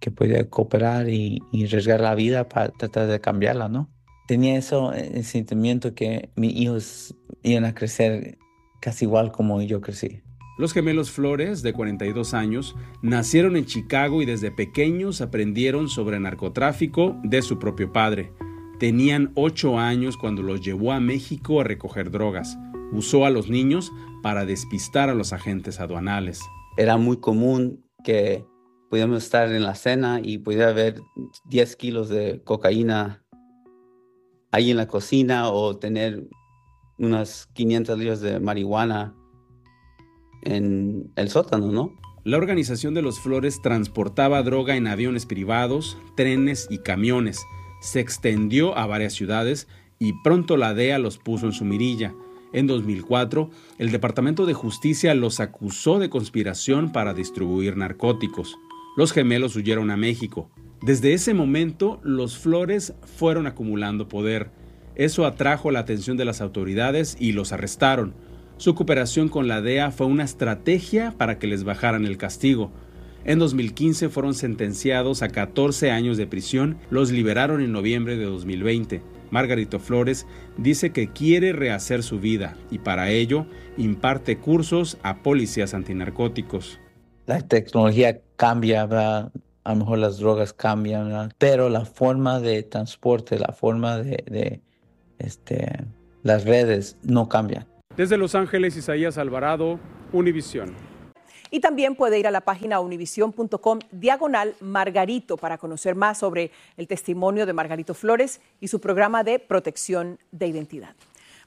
que 0.00 0.10
podía 0.10 0.48
cooperar 0.48 1.08
y, 1.08 1.42
y 1.52 1.64
arriesgar 1.64 2.00
la 2.00 2.14
vida 2.14 2.48
para 2.48 2.68
tratar 2.70 3.06
de 3.06 3.20
cambiarla, 3.20 3.68
¿no? 3.68 3.90
Tenía 4.26 4.56
eso, 4.56 4.92
el 4.92 5.24
sentimiento 5.24 5.94
que 5.94 6.30
mis 6.36 6.54
hijos 6.54 7.14
iban 7.42 7.64
a 7.64 7.74
crecer 7.74 8.38
casi 8.80 9.06
igual 9.06 9.32
como 9.32 9.62
yo 9.62 9.80
crecí. 9.80 10.20
Los 10.58 10.72
gemelos 10.72 11.12
Flores, 11.12 11.62
de 11.62 11.72
42 11.72 12.34
años, 12.34 12.74
nacieron 13.00 13.56
en 13.56 13.64
Chicago 13.64 14.22
y 14.22 14.26
desde 14.26 14.50
pequeños 14.50 15.20
aprendieron 15.20 15.88
sobre 15.88 16.18
narcotráfico 16.18 17.16
de 17.22 17.42
su 17.42 17.60
propio 17.60 17.92
padre. 17.92 18.32
Tenían 18.80 19.30
8 19.36 19.78
años 19.78 20.16
cuando 20.16 20.42
los 20.42 20.60
llevó 20.60 20.92
a 20.92 20.98
México 20.98 21.60
a 21.60 21.64
recoger 21.64 22.10
drogas. 22.10 22.58
Usó 22.92 23.24
a 23.24 23.30
los 23.30 23.48
niños 23.48 23.92
para 24.22 24.44
despistar 24.44 25.10
a 25.10 25.14
los 25.14 25.32
agentes 25.32 25.78
aduanales. 25.78 26.40
Era 26.76 26.96
muy 26.96 27.18
común 27.18 27.84
que 28.02 28.44
pudiéramos 28.88 29.22
estar 29.22 29.52
en 29.52 29.62
la 29.62 29.74
cena 29.74 30.20
y 30.22 30.38
pudiera 30.38 30.68
haber 30.68 31.00
10 31.46 31.76
kilos 31.76 32.08
de 32.08 32.42
cocaína 32.44 33.22
ahí 34.50 34.70
en 34.70 34.76
la 34.76 34.88
cocina 34.88 35.50
o 35.50 35.76
tener 35.76 36.26
unas 36.98 37.46
500 37.54 37.98
libras 37.98 38.20
de 38.20 38.40
marihuana 38.40 39.14
en 40.42 41.12
el 41.16 41.28
sótano, 41.28 41.70
¿no? 41.70 41.92
La 42.24 42.36
organización 42.36 42.94
de 42.94 43.02
los 43.02 43.20
Flores 43.20 43.62
transportaba 43.62 44.42
droga 44.42 44.76
en 44.76 44.86
aviones 44.86 45.24
privados, 45.24 45.96
trenes 46.16 46.66
y 46.70 46.78
camiones. 46.78 47.40
Se 47.80 48.00
extendió 48.00 48.76
a 48.76 48.86
varias 48.86 49.14
ciudades 49.14 49.68
y 49.98 50.12
pronto 50.24 50.56
la 50.56 50.74
DEA 50.74 50.98
los 50.98 51.18
puso 51.18 51.46
en 51.46 51.52
su 51.52 51.64
mirilla. 51.64 52.14
En 52.52 52.66
2004, 52.66 53.50
el 53.78 53.90
Departamento 53.90 54.46
de 54.46 54.54
Justicia 54.54 55.14
los 55.14 55.40
acusó 55.40 55.98
de 55.98 56.10
conspiración 56.10 56.92
para 56.92 57.14
distribuir 57.14 57.76
narcóticos. 57.76 58.58
Los 58.98 59.12
gemelos 59.12 59.54
huyeron 59.54 59.92
a 59.92 59.96
México. 59.96 60.50
Desde 60.82 61.12
ese 61.12 61.32
momento, 61.32 62.00
los 62.02 62.36
Flores 62.36 62.94
fueron 63.16 63.46
acumulando 63.46 64.08
poder. 64.08 64.50
Eso 64.96 65.24
atrajo 65.24 65.70
la 65.70 65.78
atención 65.78 66.16
de 66.16 66.24
las 66.24 66.40
autoridades 66.40 67.16
y 67.20 67.30
los 67.30 67.52
arrestaron. 67.52 68.16
Su 68.56 68.74
cooperación 68.74 69.28
con 69.28 69.46
la 69.46 69.60
DEA 69.60 69.92
fue 69.92 70.08
una 70.08 70.24
estrategia 70.24 71.14
para 71.16 71.38
que 71.38 71.46
les 71.46 71.62
bajaran 71.62 72.06
el 72.06 72.16
castigo. 72.16 72.72
En 73.24 73.38
2015 73.38 74.08
fueron 74.08 74.34
sentenciados 74.34 75.22
a 75.22 75.28
14 75.28 75.92
años 75.92 76.16
de 76.16 76.26
prisión, 76.26 76.76
los 76.90 77.12
liberaron 77.12 77.60
en 77.60 77.70
noviembre 77.70 78.16
de 78.16 78.24
2020. 78.24 79.00
Margarito 79.30 79.78
Flores 79.78 80.26
dice 80.56 80.90
que 80.90 81.12
quiere 81.12 81.52
rehacer 81.52 82.02
su 82.02 82.18
vida 82.18 82.56
y 82.68 82.78
para 82.78 83.12
ello 83.12 83.46
imparte 83.76 84.38
cursos 84.38 84.98
a 85.04 85.22
policías 85.22 85.72
antinarcóticos. 85.72 86.80
La 87.28 87.42
tecnología 87.42 88.22
cambia, 88.36 88.86
¿verdad? 88.86 89.30
a 89.62 89.72
lo 89.72 89.80
mejor 89.80 89.98
las 89.98 90.16
drogas 90.16 90.54
cambian, 90.54 91.08
¿verdad? 91.08 91.30
pero 91.36 91.68
la 91.68 91.84
forma 91.84 92.40
de 92.40 92.62
transporte, 92.62 93.38
la 93.38 93.52
forma 93.52 93.98
de, 93.98 94.24
de 94.26 94.62
este, 95.18 95.84
las 96.22 96.46
redes 96.46 96.96
no 97.02 97.28
cambian. 97.28 97.66
Desde 97.94 98.16
Los 98.16 98.34
Ángeles, 98.34 98.78
Isaías 98.78 99.18
Alvarado, 99.18 99.78
Univisión. 100.10 100.74
Y 101.50 101.60
también 101.60 101.96
puede 101.96 102.18
ir 102.18 102.26
a 102.26 102.30
la 102.30 102.40
página 102.40 102.80
univision.com 102.80 103.78
diagonal 103.90 104.54
Margarito 104.60 105.36
para 105.36 105.58
conocer 105.58 105.96
más 105.96 106.16
sobre 106.16 106.50
el 106.78 106.88
testimonio 106.88 107.44
de 107.44 107.52
Margarito 107.52 107.92
Flores 107.92 108.40
y 108.58 108.68
su 108.68 108.80
programa 108.80 109.22
de 109.22 109.38
protección 109.38 110.18
de 110.32 110.46
identidad. 110.46 110.94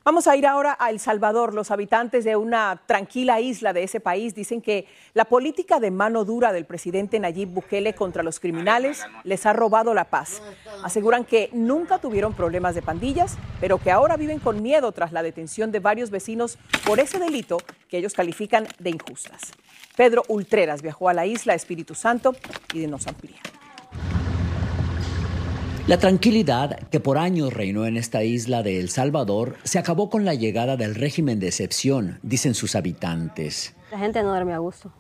Vamos 0.04 0.28
a 0.28 0.36
ir 0.36 0.48
ahora 0.48 0.76
a 0.80 0.90
El 0.90 1.00
Salvador. 1.00 1.54
Los 1.54 1.70
habitantes 1.70 2.26
de 2.26 2.36
una 2.36 2.82
tranquila 2.88 3.40
isla 3.40 3.72
de 3.72 3.84
ese 3.84 4.00
país 4.00 4.34
dicen 4.34 4.60
que 4.60 4.88
la 5.14 5.26
política 5.26 5.80
de 5.80 5.92
mano 5.92 6.26
dura 6.26 6.52
del 6.52 6.66
presidente 6.66 7.20
Nayib 7.20 7.50
Bukele 7.50 7.94
contra 7.94 8.24
los 8.24 8.40
criminales 8.40 9.06
les 9.24 9.46
ha 9.46 9.54
robado 9.54 9.94
la 9.94 10.06
paz. 10.06 10.42
Aseguran 10.84 11.24
que 11.24 11.52
nunca 11.54 12.00
tuvieron 12.00 12.34
problemas 12.34 12.74
de 12.74 12.82
pandillas, 12.82 13.38
pero 13.60 13.78
que 13.78 13.92
ahora 13.92 14.18
viven 14.18 14.40
con 14.40 14.64
miedo 14.64 14.92
tras 14.92 15.12
la 15.12 15.22
detención 15.22 15.72
de 15.72 15.80
varios 15.80 16.10
vecinos 16.10 16.58
por 16.84 17.00
ese 17.00 17.20
delito 17.20 17.58
que 17.88 18.00
ellos 18.00 18.14
califican 18.14 18.68
de 18.80 18.90
injustas. 18.90 19.52
Pedro 19.96 20.24
Ultreras 20.30 20.82
viajó 20.82 21.10
a 21.10 21.14
la 21.14 21.28
isla 21.28 21.54
Espíritu 21.54 21.94
Santo 21.94 22.36
y 22.74 22.88
nos 22.88 23.06
amplía. 23.06 23.40
La 25.88 25.98
tranquilidad 25.98 26.78
que 26.90 27.00
por 27.00 27.18
años 27.18 27.54
reinó 27.54 27.86
en 27.88 27.98
esta 27.98 28.24
isla 28.24 28.62
de 28.62 28.80
El 28.80 28.90
Salvador 28.90 29.56
se 29.64 29.80
acabó 29.80 30.12
con 30.12 30.26
la 30.26 30.36
llegada 30.36 30.78
del 30.78 30.94
régimen 30.94 31.40
de 31.40 31.48
excepción, 31.48 32.20
dicen 32.22 32.54
sus 32.54 32.76
habitantes. 32.76 33.74
La 33.92 33.98
gente 33.98 34.22
no 34.22 34.30
duerme 34.30 34.54
a 34.54 34.60
gusto. 34.60 34.94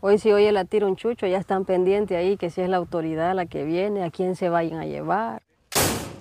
Hoy 0.00 0.18
si 0.18 0.32
oye 0.32 0.50
la 0.50 0.64
tira 0.64 0.86
un 0.86 0.96
chucho, 0.96 1.26
ya 1.26 1.38
están 1.38 1.66
pendientes 1.66 2.16
ahí 2.16 2.38
que 2.38 2.48
si 2.48 2.62
es 2.62 2.70
la 2.70 2.78
autoridad 2.78 3.34
la 3.34 3.44
que 3.44 3.64
viene, 3.64 4.02
a 4.02 4.10
quién 4.10 4.34
se 4.34 4.48
vayan 4.48 4.80
a 4.80 4.86
llevar. 4.86 5.42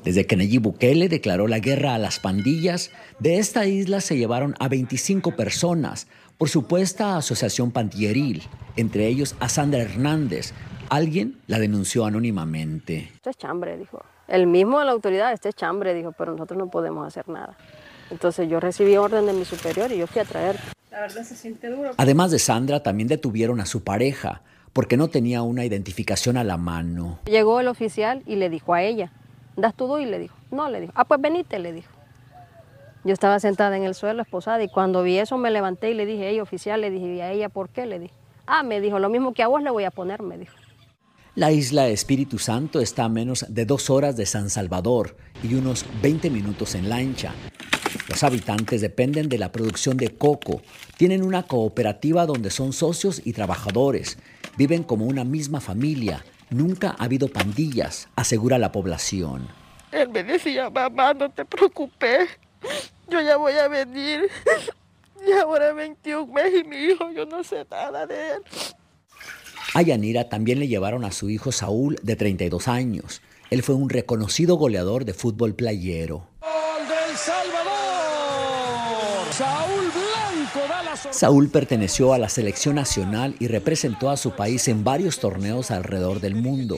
Desde 0.03 0.27
que 0.27 0.35
Nayib 0.35 0.63
Bukele 0.63 1.07
declaró 1.07 1.47
la 1.47 1.59
guerra 1.59 1.95
a 1.95 1.97
las 1.97 2.19
pandillas, 2.19 2.91
de 3.19 3.37
esta 3.37 3.65
isla 3.67 4.01
se 4.01 4.17
llevaron 4.17 4.53
a 4.59 4.67
25 4.67 5.37
personas 5.37 6.07
por 6.37 6.49
supuesta 6.49 7.15
asociación 7.15 7.71
pandilleril, 7.71 8.43
entre 8.75 9.07
ellos 9.07 9.35
a 9.39 9.47
Sandra 9.47 9.81
Hernández, 9.81 10.53
Alguien 10.93 11.39
la 11.47 11.57
denunció 11.57 12.05
anónimamente. 12.05 13.09
Esto 13.15 13.31
es 13.31 13.37
chambre, 13.37 13.77
dijo. 13.77 14.03
El 14.27 14.45
mismo 14.45 14.77
de 14.77 14.85
la 14.85 14.91
autoridad, 14.91 15.33
este 15.33 15.49
es 15.49 15.55
chambre, 15.55 15.91
dijo, 15.95 16.11
pero 16.11 16.33
nosotros 16.33 16.55
no 16.55 16.67
podemos 16.67 17.07
hacer 17.07 17.27
nada. 17.27 17.57
Entonces 18.11 18.47
yo 18.47 18.59
recibí 18.59 18.95
orden 18.95 19.25
de 19.25 19.33
mi 19.33 19.43
superior 19.43 19.91
y 19.91 19.97
yo 19.97 20.05
fui 20.05 20.21
a 20.21 20.25
traer. 20.25 20.59
La 20.91 20.99
verdad 20.99 21.23
se 21.23 21.35
siente 21.35 21.71
duro. 21.71 21.93
Además 21.97 22.29
de 22.29 22.37
Sandra, 22.37 22.83
también 22.83 23.07
detuvieron 23.07 23.59
a 23.59 23.65
su 23.65 23.83
pareja 23.83 24.43
porque 24.71 24.95
no 24.95 25.07
tenía 25.07 25.41
una 25.41 25.65
identificación 25.65 26.37
a 26.37 26.43
la 26.43 26.57
mano. 26.57 27.17
Llegó 27.25 27.59
el 27.59 27.69
oficial 27.69 28.21
y 28.27 28.35
le 28.35 28.51
dijo 28.51 28.75
a 28.75 28.83
ella, 28.83 29.11
¿das 29.55 29.73
todo? 29.73 29.99
Y 29.99 30.05
le 30.05 30.19
dijo, 30.19 30.35
no, 30.51 30.69
le 30.69 30.79
dijo, 30.79 30.93
ah, 30.95 31.05
pues 31.05 31.19
venite, 31.19 31.57
le 31.57 31.73
dijo. 31.73 31.89
Yo 33.03 33.13
estaba 33.13 33.39
sentada 33.39 33.75
en 33.77 33.83
el 33.83 33.95
suelo, 33.95 34.21
esposada, 34.21 34.61
y 34.61 34.67
cuando 34.67 35.01
vi 35.01 35.17
eso 35.17 35.39
me 35.39 35.49
levanté 35.49 35.89
y 35.89 35.95
le 35.95 36.05
dije, 36.05 36.29
hey, 36.29 36.39
oficial, 36.39 36.81
le 36.81 36.91
dije, 36.91 37.15
¿y 37.15 37.21
a 37.21 37.31
ella 37.31 37.49
por 37.49 37.69
qué? 37.69 37.87
Le 37.87 37.97
dije, 37.97 38.13
ah, 38.45 38.61
me 38.61 38.79
dijo, 38.79 38.99
lo 38.99 39.09
mismo 39.09 39.33
que 39.33 39.41
a 39.41 39.47
vos 39.47 39.63
le 39.63 39.71
voy 39.71 39.85
a 39.85 39.89
poner, 39.89 40.21
me 40.21 40.37
dijo. 40.37 40.53
La 41.35 41.51
isla 41.51 41.87
Espíritu 41.87 42.37
Santo 42.37 42.79
está 42.79 43.05
a 43.05 43.09
menos 43.09 43.47
de 43.49 43.65
dos 43.65 43.89
horas 43.89 44.15
de 44.15 44.27
San 44.27 44.51
Salvador 44.51 45.17
y 45.41 45.55
unos 45.55 45.83
20 46.03 46.29
minutos 46.29 46.75
en 46.75 46.89
lancha. 46.89 47.33
Los 48.07 48.21
habitantes 48.21 48.81
dependen 48.81 49.29
de 49.29 49.39
la 49.39 49.51
producción 49.51 49.97
de 49.97 50.15
coco. 50.15 50.61
Tienen 50.95 51.23
una 51.23 51.41
cooperativa 51.41 52.27
donde 52.27 52.51
son 52.51 52.71
socios 52.71 53.19
y 53.25 53.33
trabajadores. 53.33 54.19
Viven 54.57 54.83
como 54.83 55.05
una 55.05 55.23
misma 55.23 55.59
familia. 55.59 56.23
Nunca 56.51 56.95
ha 56.99 57.05
habido 57.05 57.27
pandillas, 57.29 58.09
asegura 58.15 58.59
la 58.59 58.71
población. 58.71 59.47
Él 59.91 60.09
me 60.09 60.23
decía, 60.23 60.69
mamá, 60.69 61.15
no 61.15 61.31
te 61.31 61.45
preocupes. 61.45 62.29
Yo 63.09 63.19
ya 63.21 63.37
voy 63.37 63.53
a 63.53 63.67
venir. 63.67 64.29
Y 65.25 65.31
ahora 65.31 65.73
21 65.73 66.31
meses 66.31 66.61
y 66.63 66.67
mi 66.67 66.75
hijo, 66.75 67.09
yo 67.11 67.25
no 67.25 67.43
sé 67.43 67.65
nada 67.71 68.05
de 68.05 68.33
él. 68.33 68.43
A 69.75 69.81
Yanira 69.81 70.29
también 70.29 70.59
le 70.59 70.67
llevaron 70.67 71.03
a 71.03 71.11
su 71.11 71.31
hijo 71.31 71.51
Saúl, 71.51 71.97
de 72.03 72.15
32 72.15 72.67
años. 72.67 73.23
Él 73.49 73.63
fue 73.63 73.73
un 73.73 73.89
reconocido 73.89 74.55
goleador 74.55 75.03
de 75.03 75.15
fútbol 75.15 75.55
playero. 75.55 76.27
Saúl 79.31 79.89
Blanco 79.91 81.09
Saúl 81.09 81.49
perteneció 81.49 82.13
a 82.13 82.19
la 82.19 82.29
selección 82.29 82.75
nacional 82.75 83.35
y 83.39 83.47
representó 83.47 84.11
a 84.11 84.17
su 84.17 84.35
país 84.35 84.67
en 84.67 84.83
varios 84.83 85.17
torneos 85.19 85.71
alrededor 85.71 86.19
del 86.19 86.35
mundo, 86.35 86.77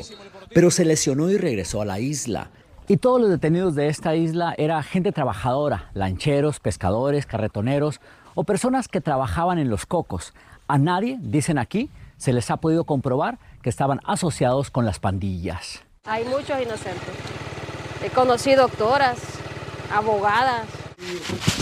pero 0.54 0.72
se 0.72 0.86
lesionó 0.86 1.30
y 1.30 1.38
regresó 1.38 1.82
a 1.82 1.86
la 1.86 2.00
isla. 2.00 2.50
Y 2.88 2.96
todos 2.96 3.20
los 3.20 3.30
detenidos 3.30 3.76
de 3.76 3.90
esta 3.90 4.16
isla 4.16 4.56
era 4.58 4.82
gente 4.84 5.12
trabajadora, 5.12 5.90
lancheros, 5.94 6.62
pescadores, 6.62 7.26
carretoneros 7.26 8.00
o 8.36 8.46
personas 8.46 8.88
que 8.88 9.02
trabajaban 9.02 9.60
en 9.60 9.70
los 9.70 9.86
cocos. 9.86 10.34
A 10.68 10.78
nadie, 10.78 11.18
dicen 11.22 11.58
aquí, 11.58 11.90
se 12.18 12.34
les 12.34 12.50
ha 12.52 12.58
podido 12.58 12.86
comprobar 12.86 13.40
que 13.62 13.70
estaban 13.70 14.00
asociados 14.06 14.72
con 14.72 14.86
las 14.86 15.00
pandillas. 15.00 15.84
Hay 16.06 16.24
muchos 16.26 16.62
inocentes. 16.62 17.16
He 18.04 18.10
conocido 18.10 18.64
doctoras, 18.64 19.18
abogadas. 19.92 20.68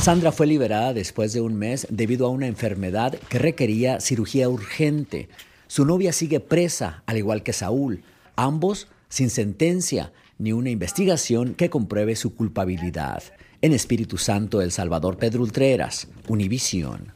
Sandra 0.01 0.31
fue 0.31 0.47
liberada 0.47 0.93
después 0.93 1.33
de 1.33 1.41
un 1.41 1.55
mes 1.55 1.87
debido 1.89 2.25
a 2.25 2.29
una 2.29 2.47
enfermedad 2.47 3.15
que 3.29 3.39
requería 3.39 3.99
cirugía 4.01 4.49
urgente. 4.49 5.29
Su 5.67 5.85
novia 5.85 6.11
sigue 6.11 6.39
presa, 6.39 7.03
al 7.05 7.17
igual 7.17 7.41
que 7.41 7.53
Saúl, 7.53 8.03
ambos 8.35 8.87
sin 9.09 9.29
sentencia 9.29 10.11
ni 10.37 10.51
una 10.51 10.69
investigación 10.69 11.53
que 11.53 11.69
compruebe 11.69 12.15
su 12.15 12.35
culpabilidad. 12.35 13.23
En 13.61 13.71
Espíritu 13.71 14.17
Santo, 14.17 14.61
El 14.61 14.71
Salvador, 14.71 15.17
Pedro 15.17 15.43
Ultreras, 15.43 16.09
Univisión. 16.27 17.12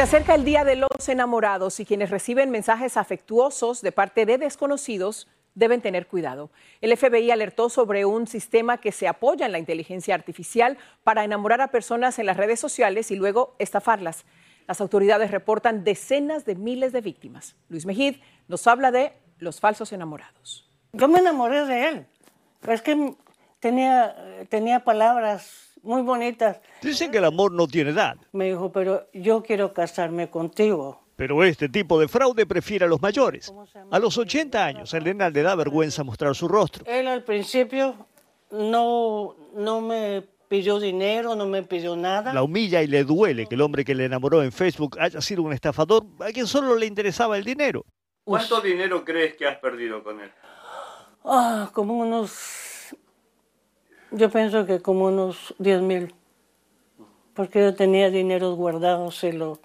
Se 0.00 0.04
acerca 0.04 0.34
el 0.34 0.46
Día 0.46 0.64
de 0.64 0.76
los 0.76 1.10
Enamorados 1.10 1.78
y 1.78 1.84
quienes 1.84 2.08
reciben 2.08 2.48
mensajes 2.48 2.96
afectuosos 2.96 3.82
de 3.82 3.92
parte 3.92 4.24
de 4.24 4.38
desconocidos 4.38 5.28
deben 5.54 5.82
tener 5.82 6.06
cuidado. 6.06 6.50
El 6.80 6.96
FBI 6.96 7.30
alertó 7.30 7.68
sobre 7.68 8.06
un 8.06 8.26
sistema 8.26 8.78
que 8.78 8.92
se 8.92 9.08
apoya 9.08 9.44
en 9.44 9.52
la 9.52 9.58
inteligencia 9.58 10.14
artificial 10.14 10.78
para 11.04 11.22
enamorar 11.22 11.60
a 11.60 11.68
personas 11.68 12.18
en 12.18 12.24
las 12.24 12.38
redes 12.38 12.58
sociales 12.58 13.10
y 13.10 13.16
luego 13.16 13.54
estafarlas. 13.58 14.24
Las 14.66 14.80
autoridades 14.80 15.32
reportan 15.32 15.84
decenas 15.84 16.46
de 16.46 16.54
miles 16.54 16.94
de 16.94 17.02
víctimas. 17.02 17.54
Luis 17.68 17.84
Mejid 17.84 18.22
nos 18.48 18.66
habla 18.66 18.90
de 18.92 19.12
los 19.36 19.60
falsos 19.60 19.92
enamorados. 19.92 20.66
Yo 20.94 21.08
me 21.08 21.18
enamoré 21.18 21.66
de 21.66 21.88
él. 21.88 22.06
Es 22.66 22.80
que 22.80 23.16
tenía, 23.58 24.16
tenía 24.48 24.82
palabras 24.82 25.69
muy 25.82 26.02
bonitas. 26.02 26.60
Dicen 26.82 27.10
que 27.10 27.18
el 27.18 27.24
amor 27.24 27.52
no 27.52 27.66
tiene 27.66 27.90
edad. 27.90 28.16
Me 28.32 28.46
dijo, 28.46 28.72
pero 28.72 29.08
yo 29.12 29.42
quiero 29.42 29.72
casarme 29.72 30.30
contigo. 30.30 31.02
Pero 31.16 31.44
este 31.44 31.68
tipo 31.68 32.00
de 32.00 32.08
fraude 32.08 32.46
prefiere 32.46 32.86
a 32.86 32.88
los 32.88 33.02
mayores. 33.02 33.52
A 33.90 33.98
los 33.98 34.16
80 34.16 34.64
años, 34.64 34.94
a 34.94 34.98
Elena 34.98 35.28
le 35.28 35.42
da 35.42 35.54
vergüenza 35.54 36.02
mostrar 36.02 36.34
su 36.34 36.48
rostro. 36.48 36.84
Él 36.86 37.06
al 37.06 37.24
principio 37.24 37.94
no, 38.50 39.36
no 39.54 39.80
me 39.82 40.24
pidió 40.48 40.80
dinero, 40.80 41.36
no 41.36 41.46
me 41.46 41.62
pidió 41.62 41.94
nada. 41.94 42.32
La 42.32 42.42
humilla 42.42 42.82
y 42.82 42.86
le 42.86 43.04
duele 43.04 43.46
que 43.46 43.54
el 43.54 43.60
hombre 43.60 43.84
que 43.84 43.94
le 43.94 44.06
enamoró 44.06 44.42
en 44.42 44.50
Facebook 44.50 44.98
haya 44.98 45.20
sido 45.20 45.42
un 45.42 45.52
estafador 45.52 46.04
a 46.20 46.32
quien 46.32 46.46
solo 46.46 46.74
le 46.74 46.86
interesaba 46.86 47.36
el 47.36 47.44
dinero. 47.44 47.84
¿Cuánto 48.24 48.60
dinero 48.60 49.04
crees 49.04 49.36
que 49.36 49.46
has 49.46 49.58
perdido 49.58 50.02
con 50.02 50.20
él? 50.20 50.30
Ah, 51.24 51.70
como 51.72 51.98
unos, 51.98 52.32
yo 54.12 54.30
pienso 54.30 54.66
que 54.66 54.80
como 54.80 55.06
unos 55.06 55.54
10 55.58 55.82
mil, 55.82 56.14
porque 57.34 57.60
yo 57.60 57.74
tenía 57.74 58.10
dinero 58.10 58.54
guardado 58.54 59.10
y 59.22 59.32
lo, 59.32 59.58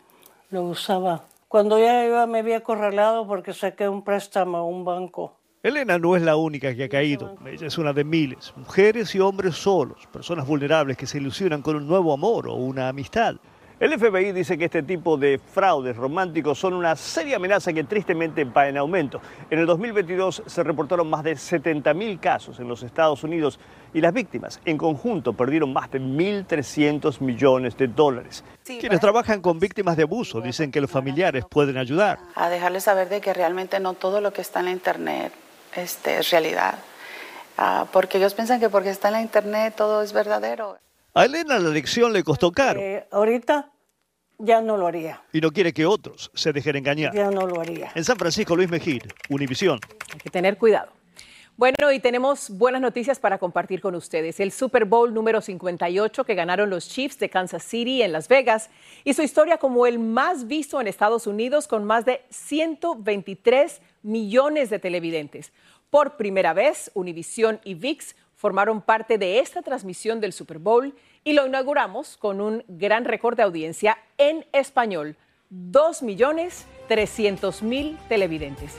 lo 0.49 0.63
usaba. 0.63 1.23
Cuando 1.47 1.79
ya 1.79 2.05
iba 2.05 2.25
me 2.27 2.39
había 2.39 2.57
acorralado 2.57 3.27
porque 3.27 3.53
saqué 3.53 3.87
un 3.87 4.03
préstamo 4.03 4.57
a 4.57 4.63
un 4.63 4.83
banco. 4.83 5.37
Elena 5.63 5.97
no 5.97 6.15
es 6.15 6.21
la 6.21 6.35
única 6.35 6.75
que 6.75 6.83
ha 6.83 6.89
caído, 6.89 7.35
ella 7.43 7.65
es 7.65 7.77
una 7.79 7.91
de 7.91 8.03
miles, 8.03 8.53
mujeres 8.55 9.15
y 9.15 9.19
hombres 9.19 9.55
solos, 9.55 10.05
personas 10.13 10.45
vulnerables 10.45 10.95
que 10.95 11.07
se 11.07 11.17
ilusionan 11.17 11.63
con 11.63 11.75
un 11.75 11.87
nuevo 11.87 12.13
amor 12.13 12.47
o 12.47 12.53
una 12.53 12.87
amistad. 12.87 13.37
El 13.77 13.99
FBI 13.99 14.31
dice 14.31 14.57
que 14.57 14.65
este 14.65 14.83
tipo 14.83 15.17
de 15.17 15.37
fraudes 15.37 15.97
románticos 15.97 16.57
son 16.57 16.75
una 16.75 16.95
seria 16.95 17.35
amenaza 17.35 17.73
que 17.73 17.83
tristemente 17.83 18.45
va 18.45 18.69
en 18.69 18.77
aumento. 18.77 19.19
En 19.49 19.59
el 19.59 19.65
2022 19.65 20.43
se 20.45 20.63
reportaron 20.63 21.09
más 21.09 21.25
de 21.25 21.33
70.000 21.33 22.17
casos 22.21 22.57
en 22.61 22.69
los 22.69 22.83
Estados 22.83 23.21
Unidos 23.25 23.59
y 23.93 23.99
las 23.99 24.13
víctimas 24.13 24.61
en 24.63 24.77
conjunto 24.77 25.33
perdieron 25.33 25.73
más 25.73 25.91
de 25.91 25.99
1.300 25.99 27.19
millones 27.19 27.75
de 27.75 27.89
dólares. 27.89 28.45
Quienes 28.63 29.01
trabajan 29.01 29.41
con 29.41 29.59
víctimas 29.59 29.97
de 29.97 30.03
abuso 30.03 30.39
dicen 30.39 30.71
que 30.71 30.79
los 30.79 30.89
familiares 30.89 31.43
pueden 31.49 31.77
ayudar. 31.77 32.19
A 32.35 32.47
dejarles 32.47 32.85
saber 32.85 33.09
de 33.09 33.19
que 33.19 33.33
realmente 33.33 33.81
no 33.81 33.93
todo 33.93 34.21
lo 34.21 34.31
que 34.31 34.39
está 34.39 34.59
en 34.59 34.65
la 34.65 34.71
Internet 34.71 35.33
este, 35.75 36.19
es 36.19 36.29
realidad. 36.31 36.75
Ah, 37.57 37.87
porque 37.91 38.19
ellos 38.19 38.33
piensan 38.35 38.61
que 38.61 38.69
porque 38.69 38.89
está 38.89 39.09
en 39.09 39.15
la 39.15 39.21
Internet 39.21 39.73
todo 39.75 40.01
es 40.01 40.13
verdadero. 40.13 40.77
A 41.17 41.23
Elena 41.23 41.57
la 41.59 41.69
lección 41.69 42.11
le 42.11 42.25
costó 42.25 42.51
caro. 42.51 42.81
Eh, 42.81 43.07
ahorita 43.09 43.71
ya 44.37 44.59
no 44.59 44.75
lo 44.75 44.85
haría. 44.85 45.23
Y 45.31 45.39
no 45.39 45.49
quiere 45.49 45.71
que 45.71 45.85
otros 45.85 46.29
se 46.33 46.51
dejen 46.51 46.75
engañar. 46.75 47.13
Ya 47.15 47.31
no 47.31 47.47
lo 47.47 47.61
haría. 47.61 47.89
En 47.95 48.03
San 48.03 48.17
Francisco, 48.17 48.53
Luis 48.53 48.69
Mejid, 48.69 49.01
Univisión. 49.29 49.79
Hay 50.11 50.19
que 50.19 50.29
tener 50.29 50.57
cuidado. 50.57 50.91
Bueno, 51.55 51.93
y 51.93 52.01
tenemos 52.01 52.49
buenas 52.49 52.81
noticias 52.81 53.17
para 53.17 53.37
compartir 53.37 53.79
con 53.79 53.95
ustedes. 53.95 54.41
El 54.41 54.51
Super 54.51 54.83
Bowl 54.83 55.13
número 55.13 55.39
58 55.39 56.25
que 56.25 56.35
ganaron 56.35 56.69
los 56.69 56.89
Chiefs 56.89 57.17
de 57.17 57.29
Kansas 57.29 57.63
City 57.63 58.01
en 58.01 58.11
Las 58.11 58.27
Vegas 58.27 58.69
hizo 59.05 59.23
historia 59.23 59.57
como 59.57 59.85
el 59.87 59.99
más 59.99 60.47
visto 60.47 60.81
en 60.81 60.87
Estados 60.87 61.27
Unidos 61.27 61.69
con 61.69 61.85
más 61.85 62.03
de 62.03 62.25
123 62.29 63.81
millones 64.03 64.69
de 64.69 64.79
televidentes. 64.79 65.53
Por 65.89 66.17
primera 66.17 66.51
vez, 66.51 66.91
Univision 66.93 67.61
y 67.63 67.75
VIX 67.75 68.15
formaron 68.35 68.81
parte 68.81 69.17
de 69.17 69.39
esta 69.39 69.61
transmisión 69.61 70.19
del 70.19 70.33
Super 70.33 70.59
Bowl 70.59 70.93
y 71.23 71.31
lo 71.33 71.47
inauguramos 71.47 72.17
con 72.17 72.41
un 72.41 72.65
gran 72.67 73.05
récord 73.05 73.37
de 73.37 73.43
audiencia 73.43 73.97
en 74.17 74.45
español, 74.51 75.15
2.300.000 75.51 77.97
televidentes. 78.07 78.73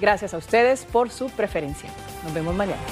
Gracias 0.00 0.32
a 0.34 0.38
ustedes 0.38 0.84
por 0.84 1.10
su 1.10 1.30
preferencia. 1.30 1.88
Nos 2.24 2.34
vemos 2.34 2.52
mañana. 2.54 2.82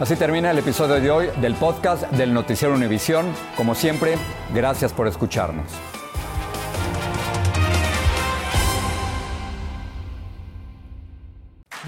Así 0.00 0.14
termina 0.14 0.52
el 0.52 0.58
episodio 0.58 1.00
de 1.00 1.10
hoy 1.10 1.26
del 1.40 1.54
podcast 1.54 2.04
del 2.12 2.32
Noticiero 2.32 2.72
Univisión. 2.72 3.26
Como 3.56 3.74
siempre, 3.74 4.14
gracias 4.54 4.92
por 4.92 5.08
escucharnos. 5.08 5.72